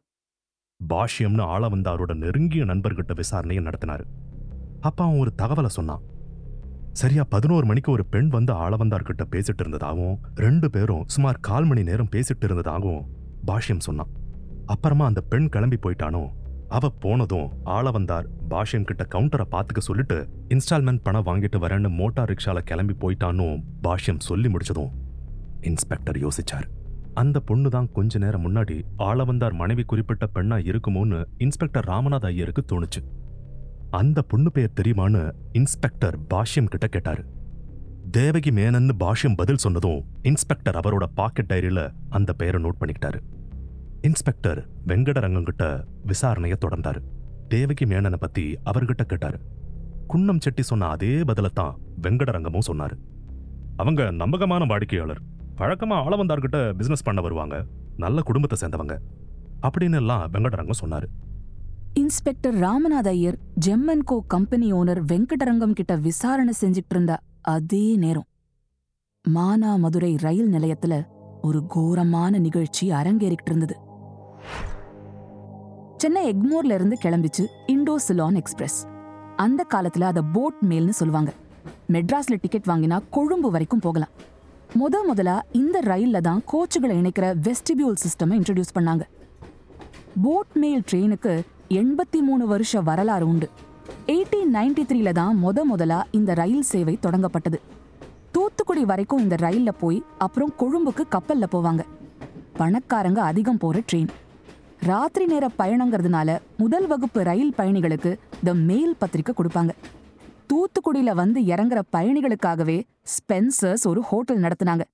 [0.80, 4.04] பாஷ்யம்னு ஆள வந்தாரோட நெருங்கிய நண்பர்கிட்ட விசாரணையை நடத்தினாரு.
[4.80, 6.02] அப்ப அவன் ஒரு தகவலை சொன்னான்.
[6.92, 12.12] சரியா பதினோரு மணிக்கு ஒரு பெண் வந்து ஆளவந்தார்கிட்ட பேசிட்டு இருந்ததாகவும் ரெண்டு பேரும் சுமார் கால் மணி நேரம்
[12.12, 13.04] பேசிட்டு இருந்ததாகவும்
[13.50, 14.12] பாஷ்யம் சொன்னான்.
[14.66, 16.22] அப்புறமா அந்த பெண் கிளம்பி போயிட்டானோ
[16.68, 20.16] அவ போனதும் ஆளவந்தார் பாஷ்யம் கிட்ட கவுண்டரை பாத்துக்க சொல்லிட்டு
[20.54, 23.48] இன்ஸ்டால்மெண்ட் பணம் வாங்கிட்டு வரேன்னு மோட்டார் ரிக்ஷால கிளம்பி போயிட்டானோ
[23.82, 24.90] பாஷ்யம் சொல்லி முடிச்சதும்
[25.60, 26.66] இன்ஸ்பெக்டர் யோசிச்சார்.
[27.16, 33.00] அந்த பொண்ணு தான் கொஞ்ச நேரம் முன்னாடி ஆளவந்தார் மனைவி குறிப்பிட்ட பெண்ணா இருக்குமோன்னு இன்ஸ்பெக்டர் ராமநாத் ஐயருக்கு தோணுச்சு.
[33.90, 37.24] அந்த பொண்ணு பேர் தெரியுமான்னு இன்ஸ்பெக்டர் பாஷ்யம் கிட்ட கேட்டாரு.
[38.10, 43.20] தேவகி மேனன்னு பாஷ்யம் பதில் சொன்னதும் இன்ஸ்பெக்டர் அவரோட பாக்கெட் டைரியில அந்த பெயரை நோட் பண்ணிக்கிட்டாரு.
[44.00, 46.98] இன்ஸ்பெக்டர் வெங்கடரங்கம் கிட்ட விசாரணையை தொடர்ந்தாரு.
[47.48, 49.40] தேவகி மேனனை பத்தி அவர்கிட்ட கேட்டாரு.
[50.14, 52.98] குன்னம் செட்டி சொன்ன அதே பதிலத்தான் வெங்கடரங்கமும் சொன்னாரு.
[53.76, 55.22] அவங்க நம்பகமான வாடிக்கையாளர்.
[55.56, 57.64] பழக்கமாக ஆளவந்தார்கிட்ட பிசினஸ் பண்ண வருவாங்க.
[57.96, 58.98] நல்ல குடும்பத்தை சேர்ந்தவங்க.
[59.62, 61.04] அப்படின்னு எல்லாம் வெங்கடரங்கம் சொன்னாரு.
[61.94, 68.24] Inspector Ramanatha Iyer Gem and Co company owner Venkatarangam கிட்ட விசாரணை செஞ்சுட்டு இருந்த அதே நேரம்.
[69.34, 71.06] மானாமதுரை ரயில் நிலையத்துல
[71.42, 73.76] ஒரு கோரமான நிகழ்ச்சி அரங்கேறிக்கிட்டு இருந்தது.
[75.96, 78.86] சென்னை எக்மோர்ல இருந்து கிளம்பிச்சு இண்டோ சிலான் எக்ஸ்பிரஸ்.
[79.36, 81.32] அந்த காலத்துல அத போட் மேல்னு சொல்லுவாங்க.
[81.92, 84.08] மெட்ராஸ்ல டிக்கெட் வாங்கினா கொழும்பு வரைக்கும் போகலாம்.
[84.74, 89.04] முத முதலா இந்த ரயில்ல தான் கோச்சுகளை இணைக்கிற வெஸ்டிபியூல் சிஸ்டம் இன்ட்ரடியூஸ் பண்ணாங்க.
[90.22, 91.32] போட் மெயில் ட்ரெயினுக்கு
[91.80, 93.48] எண்பத்தி மூணு வருஷ வரலாறு உண்டு.
[94.06, 97.60] எயிட்டீன் நைன்டி த்ரீல தான் முத முதலா இந்த ரயில் சேவை தொடங்கப்பட்டது.
[98.32, 101.84] தூத்துக்குடி வரைக்கும் இந்த ரயில்ல போய் அப்புறம் கொழும்புக்கு கப்பல்ல போவாங்க.
[102.60, 104.12] பணக்காரங்க அதிகம் போற ட்ரெயின்
[104.90, 109.74] ராத்திரி நேர பயணங்கிறதுனால முதல் வகுப்பு ரயில் பயணிகளுக்கு த மெயில் பத்திரிக்கை கொடுப்பாங்க.
[110.52, 112.82] தூத்துக்குடியில வந்து இறங்குற பயணிகளுக்காகவே
[113.14, 114.84] ஸ்பென்சர்ஸ் ஒரு ஹோட்டல் நடத்துனாங்க.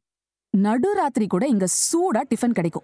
[0.57, 2.83] நடுராத்திரி கூட இங்க சூடா டிஃபன் கிடைக்கும்.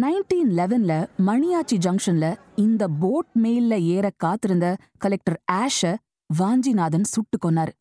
[0.00, 0.92] நைன்டீன் லெவன்ல
[1.26, 5.94] மணியாச்சி ஜங்ஷன்ல இந்த போட் மெயில்ல ஏற காத்திருந்த கலெக்டர் ஆஷ
[6.38, 7.74] வாஞ்சிநாதன் சுட்டு கொன்னாரு.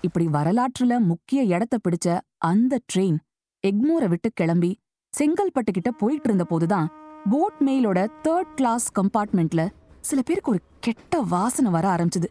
[0.00, 3.18] இப்படி வரலாற்றுல முக்கிய இடத்த பிடிச்ச அந்த ட்ரெயின்
[3.66, 4.78] எக்மோரை விட்டு கிளம்பி
[5.12, 6.88] செங்கல்பட்டு கிட்ட போயிட்டு இருந்த போதுதான்
[7.30, 9.68] போட் மெயிலோட தேர்ட் கிளாஸ் கம்பார்ட்மெண்ட்ல
[10.00, 12.28] சில பேருக்கு ஒரு கெட்ட வாசனை வர ஆரம்பிச்சது.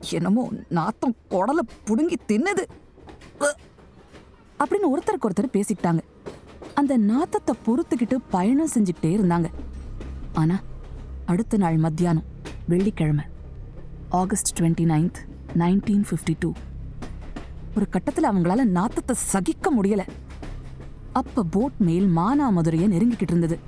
[0.00, 2.64] என்னமோ நாத்தம் குடல புடுங்கி தின்னுது.
[4.58, 5.98] அப்படின்னு ஒருத்தருக்கு ஒருத்தர் பேசிக்கிட்டாங்க.
[6.74, 9.50] அந்த நாத்தத்தை பொறுத்துக்கிட்டு பயணம் செஞ்சுக்கிட்டே இருந்தாங்க.
[10.32, 10.60] ஆனா
[11.26, 12.24] அடுத்த நாள் மத்தியானம்
[12.68, 13.24] வெள்ளிக்கிழமை
[14.08, 15.18] August twenty ninth
[15.56, 16.52] nineteen fifty two.
[17.76, 20.06] ஒரு கட்டத்தில் அவங்களால நாத்தத்தை சகிக்க முடியல.
[21.12, 23.58] அப்ப போட் மேல் மானாமதுரையை நெருங்கிக்கிட்டு இருந்தது.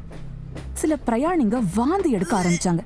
[0.73, 2.85] சில பிரயாணிங்க வாந்தி எடுக்க ஆரம்பிச்சாங்க.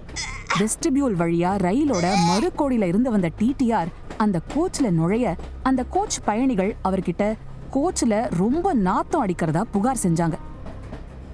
[0.58, 7.36] வெஸ்டிபியூல் வழியா ரயிலோட மறுகோடியில இருந்து வந்த டிடிஆர் அந்த கோச்ல நுழைய அந்த கோச் பயணிகள் அவர்கிட்ட
[7.72, 10.36] கோச்ல ரொம்ப நாத்தம் அடிக்கிறதா புகார் செஞ்சாங்க.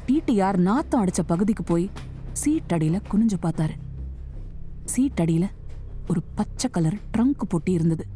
[0.07, 1.91] டிடிஆர் நாத்தம் அடிச்ச பகுதிக்கு போய்
[2.33, 3.75] சீட் அடியில குனிஞ்சு பார்த்தாரு.
[4.85, 5.49] சீட் அடியில
[6.09, 8.07] ஒரு பச்சை கலர் ட்ரங்க் பொட்டி இருந்தது.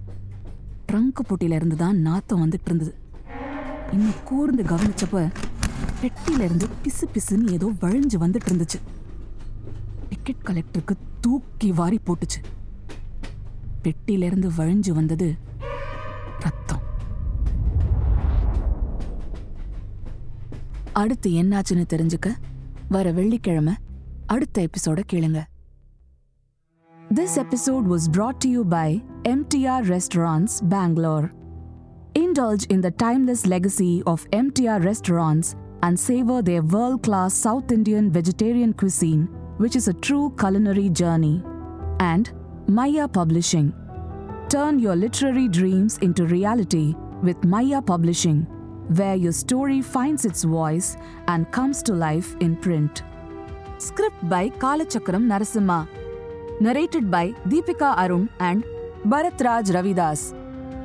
[0.93, 2.95] ட்ரங்க் பொட்டியில இருந்து தான் நாத்தம் வந்துட்டு இருந்தது.
[3.93, 5.31] இன்னும் கூர்ந்து கவனிச்சப்ப
[6.03, 8.81] பெட்டியில இருந்து பிசு பிசுன்னு ஏதோ வழிஞ்சு வந்துட்டு இருந்துச்சு.
[10.09, 12.41] டிக்கெட் கலெக்டருக்கு தூக்கி வாரி போட்டுச்சு
[13.85, 15.29] பெட்டியில இருந்து வழிஞ்சு வந்தது
[16.39, 16.83] ரத்தம்
[20.93, 22.29] அடுத்து என்னாச்சுன்னு தெரிஞ்சுக்க
[22.89, 23.75] வர வெள்ளிக்கிழமை
[24.27, 25.41] அடுத்த எபிசோட கேளுங்க
[27.11, 28.87] This episode was brought to you by
[29.31, 31.27] MTR Restaurants, Bangalore.
[32.15, 35.49] Indulge in the timeless legacy of MTR restaurants
[35.83, 39.23] and savor their world class South Indian vegetarian cuisine,
[39.59, 41.43] which is a true culinary journey.
[42.01, 42.33] And
[42.67, 43.73] Maya Publishing.
[44.49, 48.47] Turn your literary dreams into reality with Maya Publishing,
[48.89, 50.97] where your story finds its voice
[51.29, 53.03] and comes to life in print.
[53.79, 55.89] Script by Kalachakram Narasimha.
[56.61, 58.65] Narrated by Deepika Arun and
[59.05, 60.35] Bharat Raj Ravidas.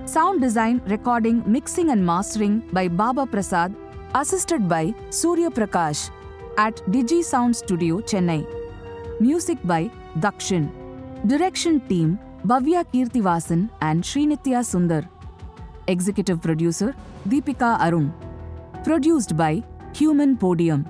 [0.10, 3.76] Sound design, recording, mixing, and mastering by Baba Prasad,
[4.16, 6.10] assisted by Surya Prakash
[6.58, 8.59] at Digi Sound Studio, Chennai.
[9.22, 10.72] Music by Dakshin.
[11.28, 15.10] Direction team Bhavya Kirtivasan and Srinitya Sundar.
[15.88, 16.96] Executive producer
[17.28, 18.14] Deepika Arun.
[18.86, 19.62] Produced by
[19.94, 20.88] Human Podium.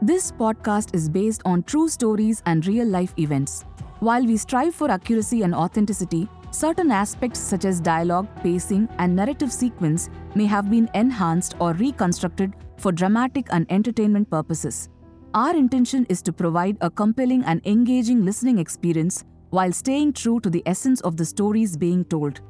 [0.00, 3.66] This podcast is based on true stories and real life events.
[4.00, 9.52] While we strive for accuracy and authenticity, certain aspects such as dialogue, pacing, and narrative
[9.52, 14.88] sequence may have been enhanced or reconstructed for dramatic and entertainment purposes.
[15.34, 20.50] Our intention is to provide a compelling and engaging listening experience while staying true to
[20.50, 22.42] the essence of the stories being told.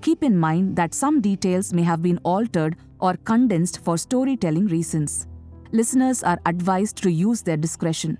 [0.00, 5.26] Keep in mind that some details may have been altered or condensed for storytelling reasons.
[5.72, 8.16] Listeners are advised to use their discretion.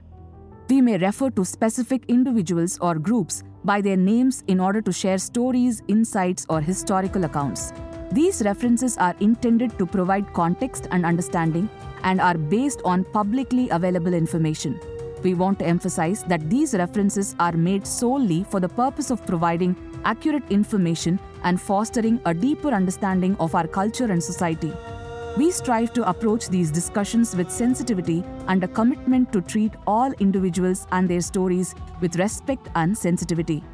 [0.69, 5.17] We may refer to specific individuals or groups by their names in order to share
[5.17, 7.73] stories, insights, or historical accounts.
[8.13, 11.71] These references are intended to provide context and understanding
[12.05, 14.79] and are based on publicly available information.
[15.23, 19.75] We want to emphasize that these references are made solely for the purpose of providing
[20.05, 24.73] accurate information and fostering a deeper understanding of our culture and society.
[25.37, 30.87] We strive to approach these discussions with sensitivity and a commitment to treat all individuals
[30.93, 33.65] and their stories with respect and sensitivity.